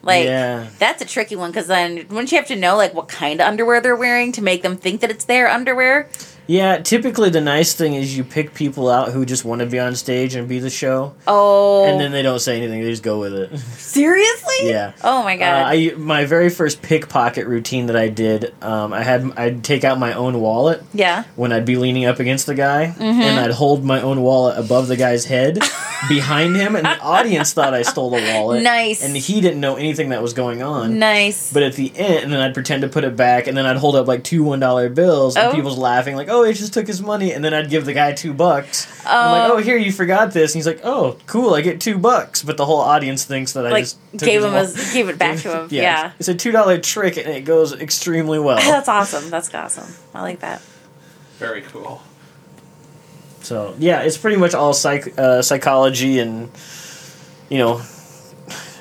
[0.03, 0.67] Like Yeah.
[0.79, 3.47] that's a tricky one because then wouldn't you have to know like what kind of
[3.47, 6.09] underwear they're wearing to make them think that it's their underwear?
[6.47, 9.79] Yeah typically the nice thing is you pick people out who just want to be
[9.79, 13.03] on stage and be the show Oh, and then they don't say anything they just
[13.03, 14.55] go with it seriously?
[14.63, 14.93] Yeah.
[15.05, 15.67] Oh my Uh, god.
[15.67, 19.99] I my very first pickpocket routine that I did, um, I had I'd take out
[19.99, 21.25] my own wallet yeah.
[21.37, 23.21] when I'd be leaning up against the guy, Mm-hmm.
[23.21, 25.59] and I'd hold my own wallet above the guy's head,
[26.09, 28.63] behind him, and the audience thought I stole the wallet.
[28.63, 29.03] Nice.
[29.05, 30.99] And he didn't know anything that was going on.
[30.99, 31.53] Nice.
[31.53, 33.77] But at the end, and then I'd pretend to put it back, and then I'd
[33.77, 35.55] hold up like two one dollar bills, and Oh.
[35.55, 38.13] people's laughing like, "Oh, he just took his money," and then I'd give the guy
[38.13, 38.87] two bucks.
[39.07, 39.55] I'm like, Oh.
[39.55, 42.57] "Oh, here you forgot this," and he's like, "Oh, cool, I get two bucks," but
[42.57, 44.75] the whole audience thinks that I just took gave his him wallet.
[44.77, 45.69] his, gave it back to him.
[45.71, 46.13] yeah.
[46.19, 48.57] It's a two dollar trick and it goes extremely well.
[48.61, 49.31] That's awesome.
[49.31, 49.93] That's awesome.
[50.15, 50.61] I like that.
[51.39, 52.01] Very cool.
[53.43, 56.51] so yeah, it's pretty much all psych uh, psychology and
[57.49, 57.83] you know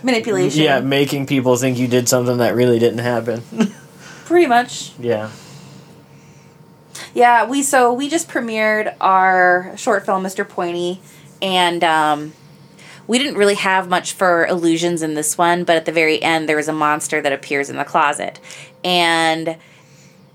[0.03, 0.63] Manipulation.
[0.63, 3.43] yeah, making people think you did something that really didn't happen.
[4.25, 4.93] Pretty much.
[4.99, 5.29] yeah.
[7.14, 10.47] Yeah, we so we just premiered our short film, Mr.
[10.47, 11.01] Pointy,
[11.41, 12.34] and um,
[13.07, 16.47] we didn't really have much for illusions in this one, but at the very end
[16.47, 18.39] there was a monster that appears in the closet.
[18.84, 19.57] And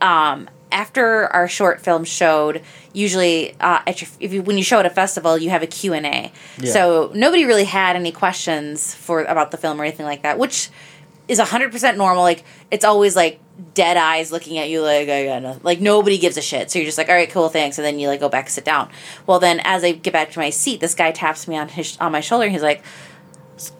[0.00, 2.62] um, after our short film showed,
[2.92, 5.66] usually uh, at your, if you, when you show at a festival, you have a
[5.66, 6.32] Q&A.
[6.58, 6.72] Yeah.
[6.72, 10.68] So nobody really had any questions for about the film or anything like that, which
[11.28, 12.22] is 100% normal.
[12.22, 13.40] Like, it's always like
[13.74, 15.62] dead eyes looking at you like, I got nothing.
[15.62, 16.70] Like, nobody gives a shit.
[16.70, 17.78] So you're just like, all right, cool, thanks.
[17.78, 18.90] And then you like go back and sit down.
[19.26, 21.96] Well, then as I get back to my seat, this guy taps me on his
[21.98, 22.82] on my shoulder and he's like,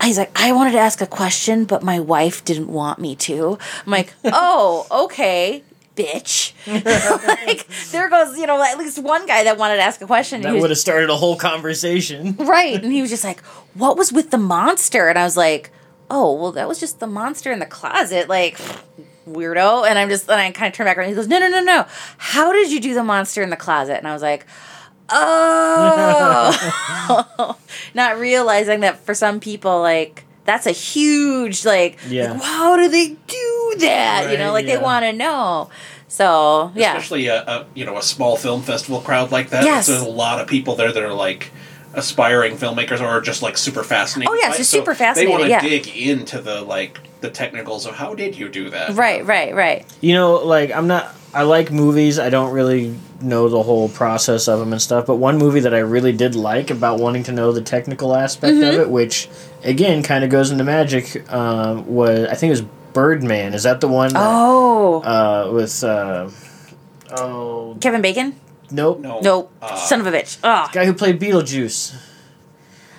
[0.03, 3.59] He's like, I wanted to ask a question, but my wife didn't want me to.
[3.85, 5.63] I'm like, oh, okay,
[5.95, 6.55] bitch.
[7.47, 10.41] like, there goes, you know, at least one guy that wanted to ask a question.
[10.41, 12.37] That would have started a whole conversation.
[12.37, 12.83] Right.
[12.83, 13.41] And he was just like,
[13.75, 15.09] What was with the monster?
[15.09, 15.71] And I was like,
[16.11, 18.29] Oh, well, that was just the monster in the closet.
[18.29, 18.59] Like,
[19.29, 19.89] weirdo.
[19.89, 21.09] And I'm just, and I kind of turn back around.
[21.09, 21.87] He goes, No, no, no, no.
[22.19, 23.97] How did you do the monster in the closet?
[23.99, 24.47] And I was like,
[25.89, 27.57] Oh,
[27.95, 32.33] not realizing that for some people, like that's a huge like, Yeah.
[32.33, 34.29] like, how do they do that?
[34.31, 35.71] you know, Right, like they want to know.
[36.09, 39.65] So yeah, especially a, a you know a small film festival crowd like that.
[39.65, 39.87] Yes.
[39.89, 41.51] There's a lot of people there that are like
[41.97, 44.31] aspiring filmmakers or just like super fascinated.
[44.31, 44.59] Oh, yeah, by it.
[44.59, 45.61] just So super They want to yeah.
[45.61, 48.95] dig into the like the technicals of how did you do that?
[48.95, 49.85] right, right, right.
[50.01, 51.13] You know, like I'm not.
[51.35, 52.19] I like movies.
[52.19, 55.05] I don't really know the whole process of them and stuff.
[55.07, 58.55] But one movie that I really did like about wanting to know the technical aspect
[58.55, 58.75] Mm-hmm.
[58.75, 59.29] of it, which
[59.63, 62.63] again kind of goes into magic, um, was I think it was
[62.95, 63.53] Birdman.
[63.53, 64.13] Is that the one?
[64.15, 66.31] that, Oh, Uh, with uh,
[67.19, 68.35] oh Kevin Bacon?
[68.71, 69.21] Nope, No.
[69.21, 69.53] Nope.
[69.63, 70.39] Uh, Son of a bitch.
[70.43, 70.71] Ugh.
[70.73, 71.95] guy who played Beetlejuice,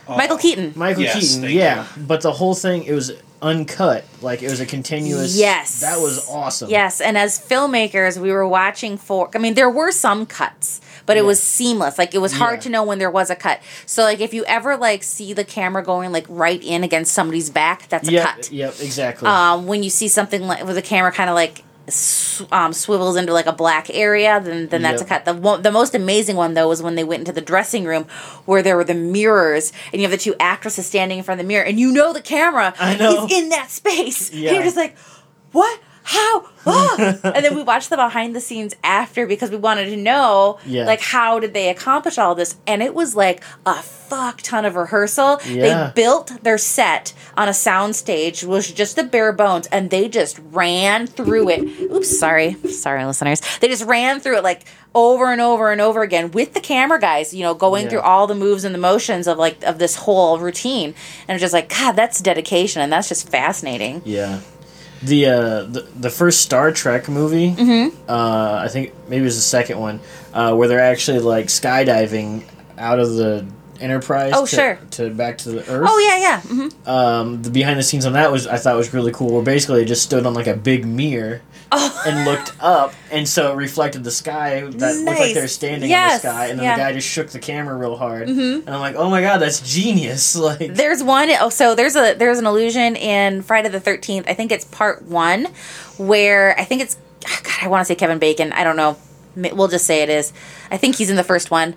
[0.07, 0.73] oh, Michael Keaton.
[0.75, 1.41] Michael Yes, Keaton.
[1.41, 3.11] thank Yeah, but the whole thing it was
[3.41, 5.37] uncut, like it was a continuous.
[5.37, 5.81] Yes.
[5.81, 6.69] that was awesome.
[6.71, 9.29] Yes, and as filmmakers, we were watching for.
[9.35, 11.27] I mean, there were some cuts, but it Yeah.
[11.27, 11.99] was seamless.
[11.99, 12.61] Like it was hard Yeah.
[12.61, 13.59] to know when there was a cut.
[13.85, 17.51] So, like if you ever like see the camera going like right in against somebody's
[17.51, 18.25] back, that's a Yep.
[18.25, 18.51] cut.
[18.51, 18.73] Yep.
[18.81, 19.27] Exactly.
[19.29, 23.15] Um, when you see something like with the camera kind of like sw- um, swivels
[23.15, 25.05] into like a black area, then then that's Yep.
[25.05, 25.25] a cut.
[25.25, 28.05] The one, the most amazing one though was when they went into the dressing room
[28.45, 31.45] where there were the mirrors and you have the two actresses standing in front of
[31.45, 33.25] the mirror, and you know the camera know.
[33.25, 34.29] is in that space.
[34.31, 34.53] And Yeah.
[34.53, 34.97] you're just like,
[35.51, 35.79] what?
[36.09, 36.45] How?
[36.65, 36.95] Ah!
[37.23, 40.85] and then we watched the behind the scenes after because we wanted to know, Yeah.
[40.85, 42.55] like, how did they accomplish all this?
[42.65, 45.39] And it was like a fuck ton of rehearsal.
[45.45, 45.61] Yeah.
[45.61, 50.07] They built their set on a sound stage, was just the bare bones, and they
[50.07, 51.61] just ran through it.
[51.91, 53.41] Oops, sorry, sorry, listeners.
[53.59, 54.63] They just ran through it like
[54.95, 57.89] over and over and over again with the camera guys, you know, going Yeah.
[57.89, 60.95] through all the moves and the motions of like of this whole routine,
[61.27, 64.01] and just like, God, that's dedication, and that's just fascinating.
[64.05, 64.39] Yeah.
[65.03, 68.09] The uh the, the first Star Trek movie, Mm-hmm.
[68.09, 69.99] uh I think maybe it was the second one,
[70.33, 72.43] uh where they're actually like skydiving
[72.77, 73.45] out of the
[73.79, 74.79] Enterprise Oh, to, sure.
[74.91, 75.87] to back to the Earth.
[75.87, 76.41] Oh yeah, yeah.
[76.41, 79.43] hmm Um the behind the scenes on that was I thought was really cool where
[79.43, 81.41] basically they just stood on like a big mirror
[81.71, 82.03] Oh.
[82.05, 85.89] and looked up and so it reflected the sky that looked like they were standing
[85.89, 86.75] Yes, in the sky and then yeah.
[86.75, 88.65] the guy just shook the camera real hard mm-hmm.
[88.65, 90.35] and I'm like, Oh my god, that's genius.
[90.47, 94.29] Like There's one oh so there's a there's an illusion in Friday the 13th.
[94.29, 95.47] I think it's part 1
[95.97, 98.53] where I think it's ah, God, I want to say Kevin Bacon.
[98.53, 98.97] I don't know.
[99.35, 100.33] We'll just say it is.
[100.71, 101.75] I think he's in the first one.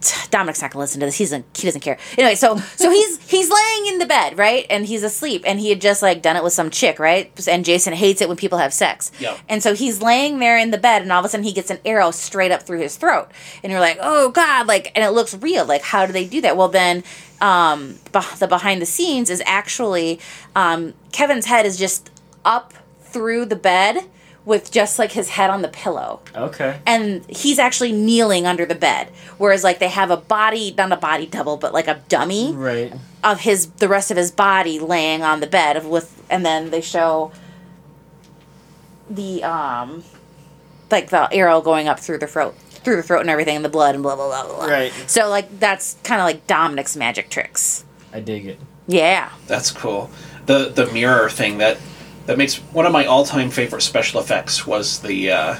[0.30, 1.16] Dominic's not gonna listen to this.
[1.16, 1.98] He's a, he doesn't care.
[2.16, 5.70] Anyway, so so he's he's laying in the bed, right, and he's asleep, and he
[5.70, 8.58] had just like done it with some chick, right, and Jason hates it when people
[8.58, 9.10] have sex.
[9.20, 9.38] Yep.
[9.48, 11.70] And so he's laying there in the bed, and all of a sudden he gets
[11.70, 13.28] an arrow straight up through his throat,
[13.62, 15.64] and you're like, oh god, like, and it looks real.
[15.64, 16.56] Like, how do they do that?
[16.56, 17.04] Well, then
[17.40, 20.20] um, the behind the scenes is actually
[20.56, 22.10] um, Kevin's head is just
[22.44, 24.08] up through the bed
[24.48, 26.80] with just like his head on the pillow Okay.
[26.86, 30.96] and he's actually kneeling under the bed whereas like they have a body not a
[30.96, 32.92] body double but like a dummy Right.
[33.22, 36.70] of his the rest of his body laying on the bed of with and then
[36.70, 37.30] they show
[39.10, 40.02] the um
[40.90, 43.68] like the arrow going up through the throat through the throat and everything and the
[43.68, 44.66] blood and blah blah blah blah, blah.
[44.66, 44.92] Right.
[45.06, 48.58] so like that's kind of like dominic's magic tricks I dig it.
[48.86, 50.10] yeah That's cool.
[50.46, 51.76] The the mirror thing that
[52.28, 55.56] that makes one of my all time favorite special effects was the uh,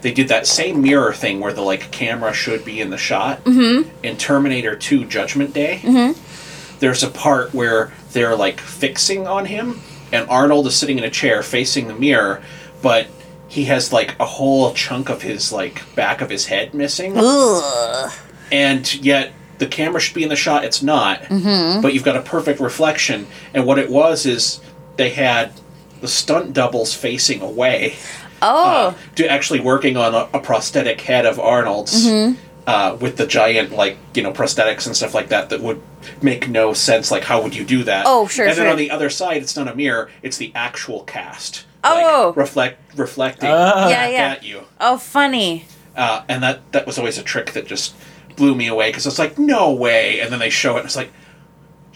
[0.00, 3.44] they did that same mirror thing where the like camera should be in the shot
[3.44, 3.88] mm-hmm.
[4.02, 5.80] in Terminator Two Judgment Day.
[5.82, 6.78] Mm-hmm.
[6.78, 9.80] There's a part where they're like fixing on him,
[10.10, 12.42] and Arnold is sitting in a chair facing the mirror,
[12.80, 13.08] but
[13.48, 18.12] he has like a whole chunk of his like back of his head missing Ugh.
[18.50, 21.80] and yet the camera should be in the shot it's not Mm-hmm.
[21.80, 24.60] but you've got a perfect reflection and what it was is
[24.96, 25.52] they had
[26.00, 27.94] the stunt doubles facing away
[28.42, 32.38] oh uh, to actually working on a, a prosthetic head of arnold's Mm-hmm.
[32.66, 35.80] uh, with the giant like you know prosthetics and stuff like that that would
[36.22, 38.90] make no sense like how would you do that Oh, sure, and then on the
[38.90, 42.28] other side it's not a mirror it's the actual cast Oh.
[42.28, 43.88] like, reflect reflecting Ah.
[43.88, 44.28] Yeah, yeah.
[44.32, 45.64] at you oh funny
[45.96, 47.94] uh, and that that was always a trick that just
[48.36, 50.94] blew me away because it's like no way, and then they show it, and it's
[50.94, 51.10] like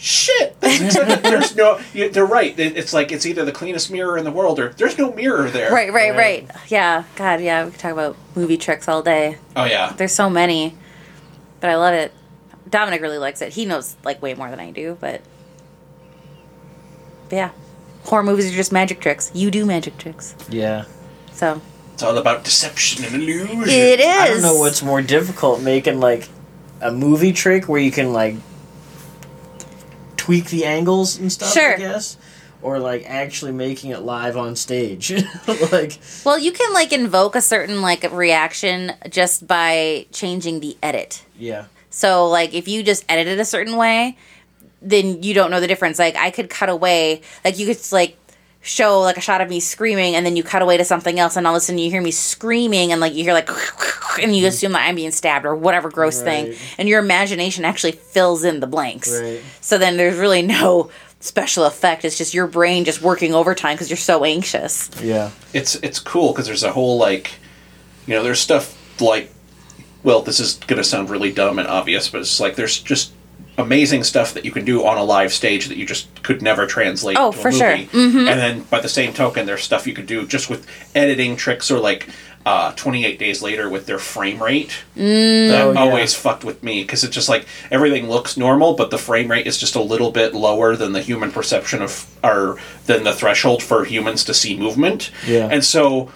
[0.02, 0.60] shit.
[0.60, 1.80] there's no.
[1.94, 2.58] you- They're right.
[2.58, 5.48] It- It's like it's either the cleanest mirror in the world or there's no mirror
[5.48, 5.72] there.
[5.72, 6.48] right right Right.
[6.48, 9.92] right yeah god yeah we could talk about movie tricks all day Oh yeah.
[9.96, 10.74] There's so many,
[11.60, 12.12] but I love it.
[12.68, 13.52] Dominic really likes it.
[13.52, 15.20] He knows like way more than I do, but,
[17.28, 17.50] but yeah,
[18.04, 19.30] horror movies are just magic tricks.
[19.34, 20.84] You do magic tricks, Yeah.
[21.32, 21.60] so
[21.94, 23.68] It's all about deception and illusion.
[23.68, 24.06] it is.
[24.06, 26.28] I don't know what's more difficult, making like
[26.80, 28.36] a movie trick where you can like
[30.22, 31.52] tweak the angles and stuff.
[31.52, 31.74] Sure.
[31.74, 32.16] I guess,
[32.62, 35.10] or like actually making it live on stage.
[35.72, 41.24] like Well, you can like invoke a certain like reaction just by changing the edit.
[41.36, 41.64] yeah.
[41.90, 44.16] So like if you just edit it a certain way,
[44.80, 45.98] then you don't know the difference.
[45.98, 48.16] Like I could cut away, like you could like
[48.62, 51.36] show like a shot of me screaming and then you cut away to something else
[51.36, 53.48] and all of a sudden you hear me screaming and like you hear like
[54.20, 54.46] and you mm-hmm.
[54.46, 58.60] assume that I'm being stabbed or whatever gross thing and your imagination actually fills in
[58.60, 59.20] the blanks.
[59.20, 59.42] Right.
[59.60, 62.04] So then there's really no special effect.
[62.04, 64.90] It's just your brain just working overtime because you're so anxious.
[65.02, 65.32] Yeah.
[65.52, 67.32] it's it's cool because there's a whole like
[68.06, 69.32] you know there's stuff like
[70.04, 73.12] well this is gonna sound really dumb and obvious but it's like there's just
[73.62, 76.66] amazing stuff that you can do on a live stage that you just could never
[76.66, 77.76] translate Oh, into a for sure.
[77.76, 77.88] movie.
[78.30, 81.70] and then by the same token there's stuff you could do just with editing tricks
[81.70, 82.08] or like
[82.44, 85.78] uh, 28 days later with their frame rate that Oh, yeah.
[85.80, 89.46] always fucked with me because it's just like everything looks normal but the frame rate
[89.46, 91.92] is just a little bit lower than the human perception of
[92.24, 95.48] or than the threshold for humans to see movement Yeah.
[95.52, 96.10] and so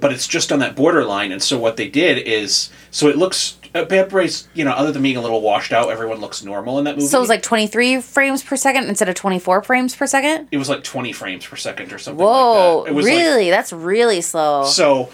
[0.00, 3.56] but it's just on that borderline and so what they did is so it looks
[3.74, 6.84] uh, Boys, you know, other than being a little washed out, everyone looks normal in
[6.84, 7.06] that movie.
[7.06, 10.48] So it was like 23 frames per second instead of 24 frames per second?
[10.50, 12.90] it was like 20 frames per second or something Whoa, like that.
[12.90, 13.50] It was like- really?
[13.50, 14.64] That's really slow.
[14.64, 15.10] So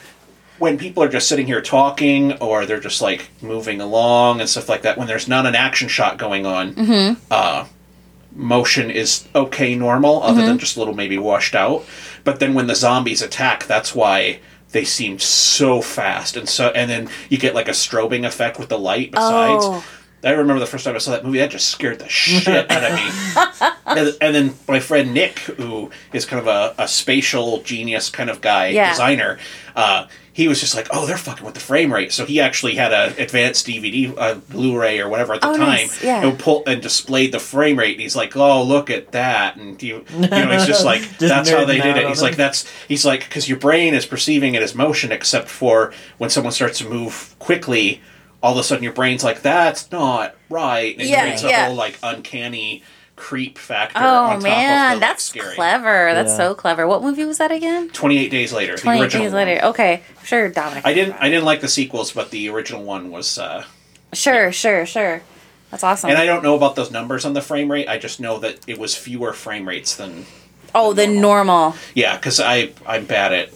[0.58, 4.68] when people are just sitting here talking or they're just like moving along and stuff
[4.68, 7.22] like that, when there's not an action shot going on, Mm-hmm.
[7.30, 7.66] uh,
[8.34, 10.46] motion is okay normal, other Mm-hmm.
[10.48, 11.84] than just a little maybe washed out.
[12.24, 14.40] But then when the zombies attack, that's why
[14.72, 18.68] they seem so fast and so and then you get like a strobing effect with
[18.68, 19.64] the light besides.
[19.64, 19.84] Oh.
[20.24, 22.82] I remember the first time I saw that movie, that just scared the shit out
[22.82, 23.70] of me.
[23.86, 28.28] and, and then my friend Nick, who is kind of a, a spatial genius kind
[28.28, 28.90] of guy, Yeah.
[28.90, 29.38] designer,
[29.76, 30.08] uh,
[30.38, 32.92] he was just like, "Oh, they're fucking with the frame rate." So he actually had
[32.92, 36.00] a advanced DVD, uh, Blu-ray or whatever at the Oh, time, nice.
[36.00, 36.22] Yeah.
[36.24, 37.94] and pull and displayed the frame rate.
[37.94, 41.18] And he's like, "Oh, look at that!" And you, you know, he's just like, Just
[41.20, 44.54] "That's how they did it." He's like, "That's," he's like, because your brain is perceiving
[44.54, 48.00] it as motion, except for when someone starts to move quickly.
[48.40, 51.48] All of a sudden, your brain's like, "That's not right," and Yeah, it creates a
[51.48, 51.66] yeah.
[51.66, 52.84] whole like uncanny
[53.18, 53.98] creep factor.
[54.00, 55.54] Oh on top man, of the, that's scary.
[55.54, 56.14] clever.
[56.14, 56.36] That's Yeah.
[56.36, 56.86] so clever.
[56.86, 57.90] What movie was that again?
[57.90, 59.46] Twenty eight days later, 28 original days one.
[59.46, 59.64] later.
[59.66, 60.86] Okay, sure, Dominic.
[60.86, 61.14] I didn't.
[61.14, 63.38] I didn't like the sequels, but the original one was.
[63.38, 63.64] Uh,
[64.14, 65.20] Sure, sure, sure.
[65.70, 66.08] That's awesome.
[66.08, 67.88] and I don't know about those numbers on the frame rate.
[67.88, 70.24] I just know that it was fewer frame rates than.
[70.74, 71.74] oh, the normal.
[71.94, 73.50] Yeah, because I I'm bad at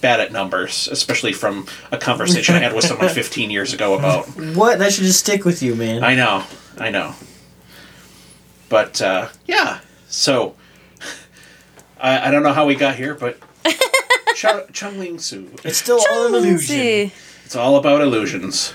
[0.00, 4.26] bad at numbers, especially from a conversation I had with someone 15 years ago about.
[4.54, 4.78] What?
[4.78, 6.04] That should just stick with you, man.
[6.04, 6.44] I know,
[6.78, 7.14] I know.
[8.70, 10.54] But uh, yeah, so
[12.00, 13.38] I, I don't know how we got here, but
[14.34, 15.50] Chung Chung Ling Soo.
[15.64, 16.58] it's still all an illusion.
[16.58, 17.12] See.
[17.44, 18.74] It's all about illusions.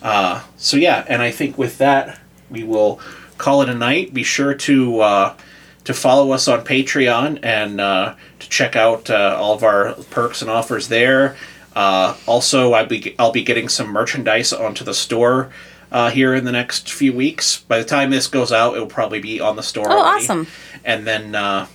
[0.00, 3.00] Uh, so yeah, and I think with that we will
[3.38, 4.14] call it a night.
[4.14, 5.36] Be sure to uh,
[5.84, 10.42] to follow us on Patreon and uh, to check out uh, all of our perks
[10.42, 11.36] and offers there.
[11.74, 15.50] Uh, also, I'll be I'll be getting some merchandise onto the store
[15.92, 17.60] uh, here in the next few weeks.
[17.60, 19.86] By the time this goes out, it will probably be on the store.
[19.88, 20.24] Oh, already.
[20.24, 20.46] awesome.
[20.84, 21.66] And then uh,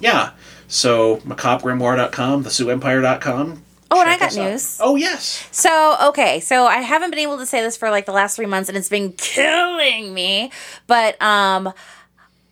[0.00, 0.32] yeah,
[0.68, 3.62] so macabregrimoire.com, thesouempire.com.
[3.90, 4.50] Oh, and I got us out.
[4.50, 4.78] news.
[4.80, 5.48] Oh yes.
[5.52, 8.46] So, okay, so I haven't been able to say this for like the last three
[8.46, 10.50] months and it's been killing me.
[10.88, 11.72] But, um,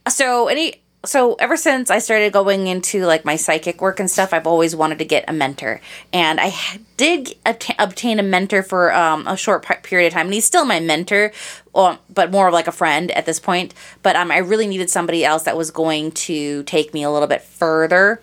[0.09, 4.33] so any, so ever since I started going into like my psychic work and stuff,
[4.33, 5.81] I've always wanted to get a mentor.
[6.13, 6.55] And I
[6.97, 10.27] did obta- obtain a mentor for um, a short period of time.
[10.27, 11.33] And he's still my mentor,
[11.73, 13.75] but more of like a friend at this point.
[14.03, 17.29] But um, I really needed somebody else that was going to take me a little
[17.29, 18.21] bit further.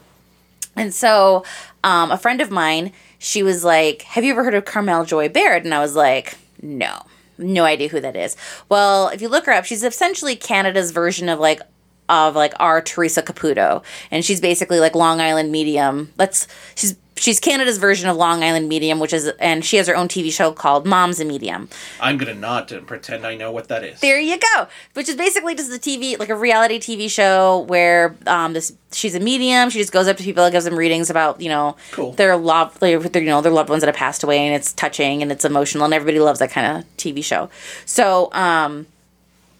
[0.75, 1.43] And so,
[1.83, 5.27] um, a friend of mine, she was like, "Have you ever heard of Carmel Joy
[5.27, 7.05] Baird?" And I was like, "No,
[7.37, 8.37] no idea who that is."
[8.69, 11.61] Well, if you look her up, she's essentially Canada's version of like
[12.09, 16.11] of like our Teresa Caputo, and she's basically like Long Island medium.
[16.17, 19.95] Let's she's she's Canada's version of Long Island medium, which is and she has her
[19.95, 21.67] own TV show called Mom's a Medium.
[21.99, 23.99] I'm gonna nod and pretend I know what that is.
[23.99, 24.67] There you go.
[24.93, 29.15] Which is basically just a TV, like a reality TV show where um this she's
[29.15, 29.69] a medium.
[29.69, 32.13] She just goes up to people and gives them readings about you know Cool.
[32.13, 34.73] their love, their, their, you know their loved ones that have passed away, and it's
[34.73, 37.49] touching and it's emotional, and everybody loves that kind of TV show.
[37.85, 38.87] So um.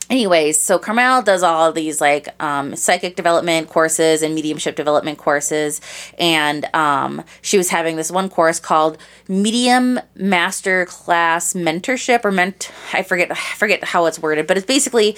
[0.10, 5.82] Anyways, so Carmel does all these like um, psychic development courses and mediumship development courses,
[6.18, 8.98] and um, she was having this one course called
[9.28, 12.72] Medium Master Class Mentorship or ment.
[12.92, 15.16] I forget I forget how it's worded, but it's basically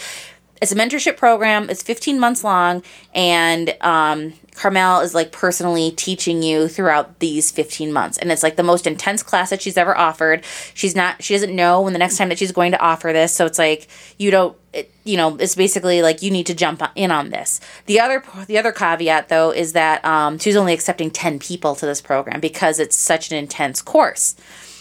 [0.61, 1.69] it's a mentorship program.
[1.69, 2.83] It's 15 months long,
[3.13, 8.17] and um, Carmel is like personally teaching you throughout these 15 months.
[8.17, 10.43] And it's like the most intense class that she's ever offered.
[10.73, 13.33] She's not, she doesn't know when the next time that she's going to offer this.
[13.33, 13.87] So it's like,
[14.17, 17.59] you don't, it, you know, it's basically like you need to jump in on this.
[17.85, 21.85] The other, the other caveat though is that um, she's only accepting 10 people to
[21.85, 24.35] this program because it's such an intense course.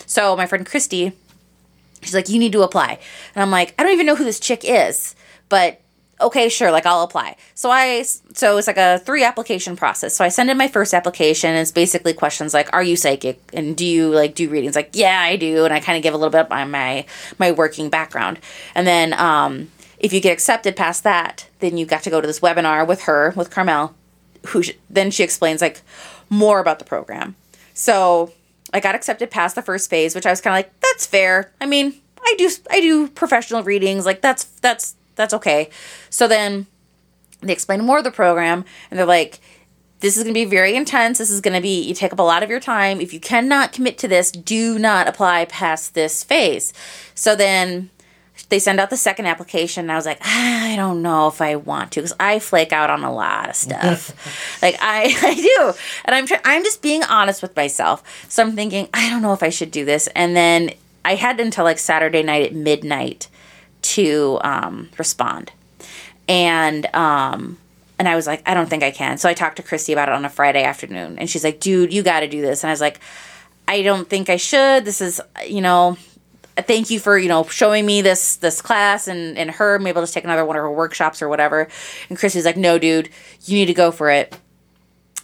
[0.07, 1.13] So my friend Christy,
[2.03, 2.99] she's like, you need to apply.
[3.35, 5.15] And I'm like, I don't even know who this chick is,
[5.51, 5.83] but
[6.23, 7.37] okay, sure, like I'll apply.
[7.55, 10.17] So I, so it's like a three application process.
[10.17, 11.55] So I send in my first application.
[11.55, 13.41] It's basically questions like, are you psychic?
[13.53, 14.77] And do you like do readings?
[14.77, 15.65] Like, yeah, I do.
[15.65, 17.07] And I kind of give a little bit of my, my,
[17.39, 18.39] my working background.
[18.75, 22.27] And then, um, if you get accepted past that, then you got to go to
[22.27, 23.95] this webinar with her, with Carmel,
[24.49, 25.83] who sh- then she explains like
[26.31, 27.37] more about the program.
[27.75, 28.33] So
[28.73, 31.53] I got accepted past the first phase, which I was kind of like, that's fair.
[31.61, 35.71] I mean, I do I do professional readings, like that's that's that's okay.
[36.09, 36.67] So then
[37.41, 39.41] they explain more of the program and they're like,
[40.01, 41.19] this is going to be very intense.
[41.19, 43.01] This is going to be, you take up a lot of your time.
[43.01, 46.73] If you cannot commit to this, do not apply past this phase.
[47.15, 47.91] So then
[48.49, 51.41] they send out the second application and i was like ah, i don't know if
[51.41, 55.35] i want to because i flake out on a lot of stuff like i i
[55.35, 55.73] do
[56.05, 59.33] and i'm try- i'm just being honest with myself so i'm thinking i don't know
[59.33, 60.71] if i should do this and then
[61.05, 63.29] i had until like saturday night at midnight
[63.97, 65.53] to um, respond
[66.31, 67.59] and um
[67.99, 69.19] and I was like, I don't think I can.
[69.19, 71.93] So I talked to Christy about it on a Friday afternoon, and she's like, dude,
[71.93, 72.65] you got to do this.
[72.65, 72.99] And I was like,
[73.69, 74.87] I don't think I should.
[74.87, 75.99] This is, you know,
[76.57, 80.03] thank you for you know showing me this this class and and her maybe I'll
[80.03, 81.69] just take another one of her workshops or whatever.
[82.09, 83.11] And Christy's like, no, dude,
[83.45, 84.35] you need to go for it.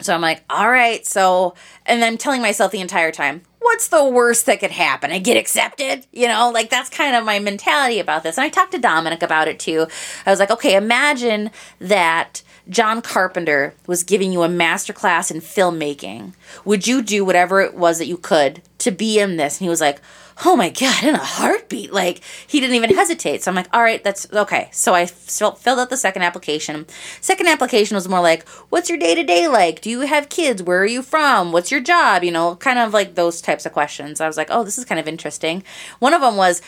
[0.01, 1.07] So I'm like, all right.
[1.07, 1.55] So
[1.87, 5.11] and I'm telling myself the entire time, what's the worst that could happen?
[5.11, 8.39] I get accepted, you know, like that's kind of my mentality about this.
[8.39, 9.89] And I talked to Dominic about it too.
[10.25, 11.51] I was like, okay, imagine
[11.81, 16.35] that John Carpenter was giving you a master class in filmmaking.
[16.65, 19.59] Would you do whatever it was that you could to be in this?
[19.59, 20.01] And he was like,
[20.45, 21.93] oh my god in a heartbeat.
[21.93, 23.43] Like he didn't even hesitate.
[23.43, 24.69] So i'm like all right that's okay.
[24.73, 26.87] So i filled out the second application.
[27.21, 29.81] Second application was more like what's your day-to-day like?
[29.81, 30.63] Do you have kids?
[30.63, 31.53] Where are you from?
[31.53, 32.25] What's your job?
[32.25, 34.21] You know kind of like those types of questions.
[34.21, 35.63] I was like oh this is kind of interesting.
[35.99, 36.61] One of them was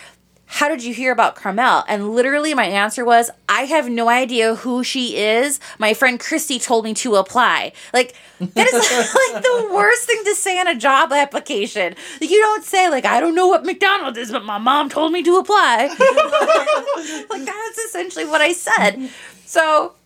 [0.51, 1.85] how did you hear about Carmel?
[1.89, 5.61] And literally, my answer was, I have no idea who she is.
[5.79, 7.73] My friend Christy told me to apply.
[7.93, 8.73] Like, that is
[9.35, 11.95] like the worst thing to say on a job application.
[12.19, 15.13] Like, you don't say, like, I don't know what McDonald's is, but my mom told
[15.13, 15.89] me to apply.
[17.31, 19.11] like, that's essentially what I said.
[19.45, 19.97] So,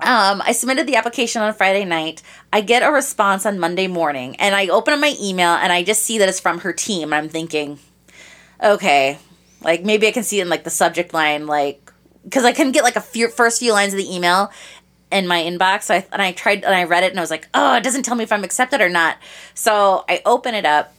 [0.00, 2.22] um, I submitted the application on Friday night.
[2.52, 5.82] I get a response on Monday morning, and I open up my email and I
[5.82, 7.14] just see that it's from her team.
[7.14, 7.78] I'm thinking,
[8.62, 9.18] okay,
[9.62, 11.92] like maybe I can see it in like the subject line, like
[12.24, 14.52] because I couldn't get like a few first few lines of the email
[15.10, 15.84] in my inbox.
[15.84, 17.82] So I and I tried and I read it and I was like, oh, it
[17.82, 19.18] doesn't tell me if I'm accepted or not.
[19.54, 20.94] So I open it up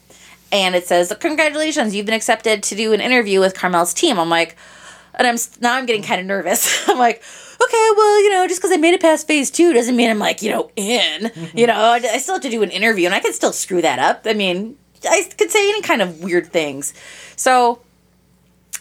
[0.51, 4.19] and it says, congratulations, you've been accepted to do an interview with Carmel's team.
[4.19, 4.55] I'm like,
[5.15, 6.85] and I'm now I'm getting kind of nervous.
[6.89, 7.23] I'm like,
[7.61, 10.19] okay, well, you know, just because I made it past phase two doesn't mean I'm
[10.19, 11.23] like, you know, in.
[11.23, 11.57] Mm-hmm.
[11.57, 13.81] You know, I, I still have to do an interview, and I can still screw
[13.81, 14.21] that up.
[14.25, 16.93] I mean, I could say any kind of weird things.
[17.35, 17.81] So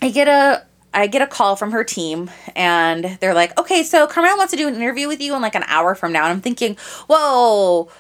[0.01, 4.07] I get a I get a call from her team and they're like, okay, so
[4.07, 6.24] Carmel wants to do an interview with you in like an hour from now.
[6.24, 6.76] And I'm thinking,
[7.09, 7.90] whoa,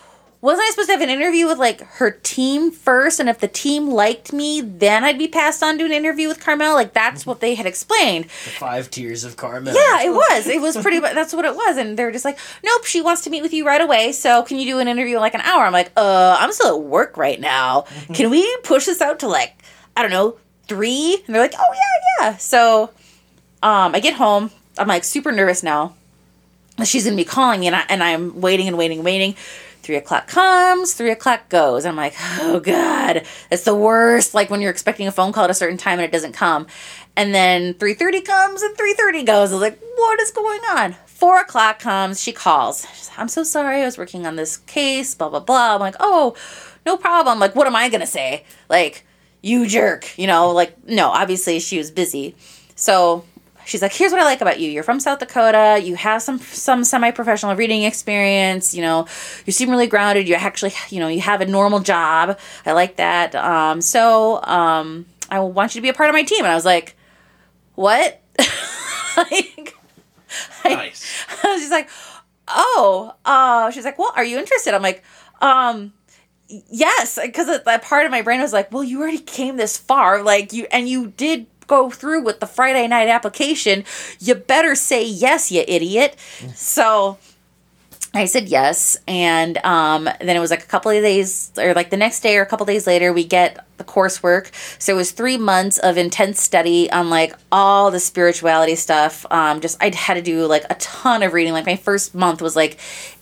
[0.40, 3.20] wasn't I supposed to have an interview with like her team first?
[3.20, 6.40] And if the team liked me, then I'd be passed on to an interview with
[6.40, 6.74] Carmel?
[6.74, 8.24] Like that's what they had explained.
[8.24, 9.74] The five tiers of Carmel.
[9.74, 10.46] Yeah, it was.
[10.46, 11.76] It was pretty much that's what it was.
[11.76, 14.12] And they're just like, nope, she wants to meet with you right away.
[14.12, 15.64] So can you do an interview in like an hour?
[15.64, 17.82] I'm like, uh, I'm still at work right now.
[18.14, 19.62] Can we push this out to like,
[19.96, 20.38] I don't know,
[20.68, 21.22] three?
[21.26, 22.36] And they're like, oh yeah, yeah.
[22.36, 22.90] So
[23.62, 24.50] um, I get home.
[24.78, 25.94] I'm like super nervous now.
[26.84, 29.34] She's gonna be calling me, and, I, and I'm waiting and waiting and waiting.
[29.82, 31.86] Three o'clock comes, three o'clock goes.
[31.86, 34.34] I'm like, oh god, it's the worst.
[34.34, 36.66] Like when you're expecting a phone call at a certain time and it doesn't come,
[37.16, 39.50] and then three thirty comes and three thirty goes.
[39.50, 40.94] I was like, what is going on?
[41.06, 42.86] Four o'clock comes, she calls.
[42.94, 45.14] She's I'm so sorry, I was working on this case.
[45.14, 45.74] Blah blah blah.
[45.74, 46.36] I'm like, oh,
[46.84, 47.40] no problem.
[47.40, 48.44] Like, what am I gonna say?
[48.68, 49.04] Like,
[49.42, 50.50] you jerk, you know?
[50.50, 52.34] Like, no, obviously she was busy.
[52.74, 53.24] So
[53.64, 54.70] she's like, here's what I like about you.
[54.70, 55.80] You're from South Dakota.
[55.82, 58.74] You have some some semi-professional reading experience.
[58.74, 59.06] You know,
[59.46, 60.28] you seem really grounded.
[60.28, 62.38] You actually, you know, you have a normal job.
[62.66, 63.34] I like that.
[63.34, 66.44] Um, so um, I want you to be a part of my team.
[66.44, 66.96] And I was like,
[67.74, 68.20] what?
[69.16, 69.74] like,
[70.64, 71.24] Nice.
[71.44, 71.88] I was just like,
[72.48, 74.74] oh, uh, she's like, well, are you interested?
[74.74, 75.02] I'm like,
[75.40, 75.92] um,
[76.48, 80.22] yes, because that part of my brain was like, well, you already came this far,
[80.22, 83.84] like you, and you did go through with the Friday night application,
[84.18, 86.16] you better say yes, you idiot.
[86.54, 87.18] So
[88.14, 91.90] I said yes, and um, then it was like a couple of days, or like
[91.90, 94.50] the next day or a couple days later, we get the coursework.
[94.80, 99.26] So it was three months of intense study on like all the spirituality stuff.
[99.30, 101.52] Um, just I had to do like a ton of reading.
[101.52, 102.78] Like my first month was like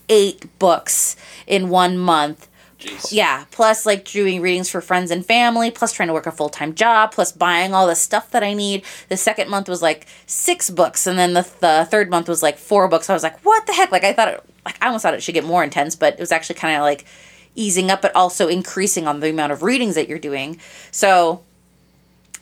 [0.07, 2.47] eight books in one month.
[2.79, 3.11] Jeez.
[3.11, 6.49] Yeah, plus like doing readings for friends and family, plus trying to work a full
[6.49, 8.83] time job, plus buying all the stuff that I need.
[9.09, 12.57] The second month was like six books, and then the, the third month was like
[12.57, 13.09] four books.
[13.09, 13.91] I was like, what the heck?
[13.91, 16.19] Like I thought, it, like I almost thought it should get more intense, but it
[16.19, 17.05] was actually kind of like
[17.55, 20.59] easing up, but also increasing on the amount of readings that you're doing.
[20.91, 21.41] So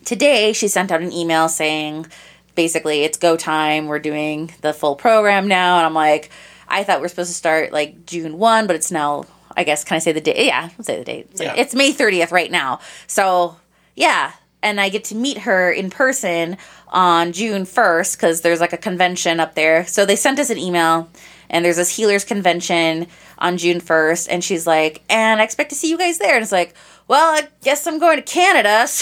[0.04, 2.06] today she sent out an email saying
[2.54, 6.30] basically it's go time we're doing the full program now and i'm like
[6.68, 9.26] i thought we are supposed to start like june 1 but it's now
[9.58, 11.54] i guess can i say the date yeah let's say the date it's, Yeah.
[11.56, 12.80] it's may 30th right now.
[13.08, 13.58] So
[13.96, 14.34] yeah
[14.64, 16.58] and i get to meet her in person
[16.90, 19.86] on june 1st because there's like a convention up there.
[19.86, 21.10] So they sent us an email
[21.50, 25.76] and there's this healers convention on June 1st and she's like and I expect to
[25.76, 26.34] see you guys there.
[26.36, 26.74] And it's like
[27.08, 28.88] well I guess I'm going to Canada.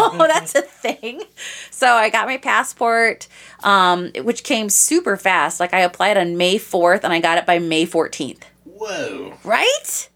[0.00, 1.22] So that's a thing.
[1.70, 3.26] So I got my passport
[3.62, 5.58] um, which came super fast.
[5.60, 9.29] Like I applied on May 4th and I got it by May 14th Whoa.
[9.44, 10.08] Right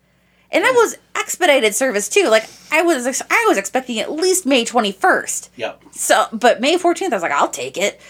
[0.52, 4.46] and that was expedited service too like I was ex- I was expecting at least
[4.46, 5.82] May 21st Yep.
[5.92, 8.00] so, but May 14th, I was like, I'll take it.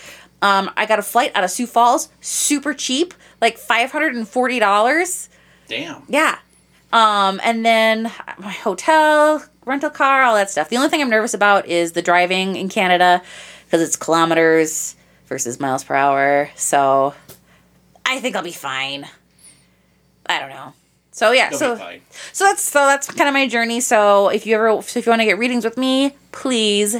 [0.41, 3.13] Um, I got a flight out of Sioux Falls, super cheap,
[3.43, 5.29] like $540.
[5.69, 6.03] Damn.
[6.09, 6.39] Yeah.
[6.93, 10.69] Um, and then my hotel, rental car, all that stuff.
[10.69, 13.23] The only thing I'm nervous about is the driving in Canada
[13.67, 14.97] because it's kilometers
[15.27, 16.51] versus miles per hour.
[16.57, 17.15] So
[18.07, 19.07] I think I'll be fine.
[20.27, 20.73] I don't know.
[21.15, 21.77] So yeah, You'll so
[22.33, 23.81] so that's so that's kind of my journey.
[23.81, 26.97] So if you ever so if you want to get readings with me, please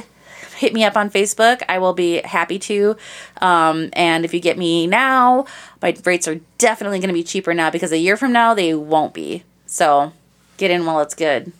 [0.55, 1.61] hit me up on Facebook.
[1.67, 2.95] I will be happy to.
[3.41, 5.45] Um, and if you get me now,
[5.81, 8.73] my rates are definitely going to be cheaper now because a year from now they
[8.73, 9.43] won't be.
[9.65, 10.13] So
[10.55, 11.51] get in while it's good.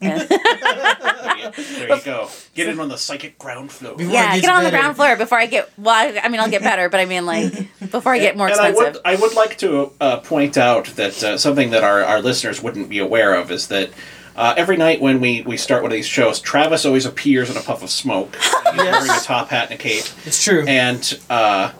[0.00, 2.28] There you, there you go.
[2.54, 3.96] Get in on the psychic ground floor.
[3.96, 5.70] Before Yeah, get gets on the ground floor before I get.
[5.78, 7.52] Well, I, I mean, I'll get better, but I mean, like
[7.90, 8.94] before I get more and I expensive.
[8.94, 12.62] would, I would like to uh, point out that uh, something that our, our listeners
[12.62, 13.90] wouldn't be aware of is that
[14.36, 17.56] uh, every night when we, we start one of these shows, Travis always appears in
[17.56, 18.36] a puff of smoke.
[18.72, 20.04] He's wearing a top hat and a cape.
[20.26, 20.64] It's true.
[20.66, 21.72] And uh,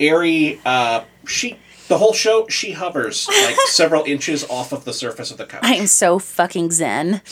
[0.00, 1.58] Ari, uh, she
[1.90, 5.60] the whole show she hovers like several inches off of the surface of the couch.
[5.64, 7.20] I am so fucking zen.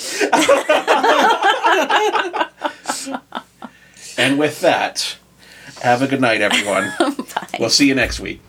[4.18, 5.16] And with that,
[5.80, 6.92] have a good night, everyone.
[7.61, 8.40] We'll see you next week.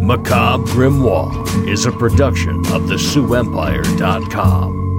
[0.00, 4.93] Macabre Grimoire is a production of theSiouxEmpire.com.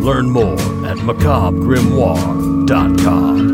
[0.00, 0.54] Learn more
[0.86, 3.49] at macabregrimoire.com.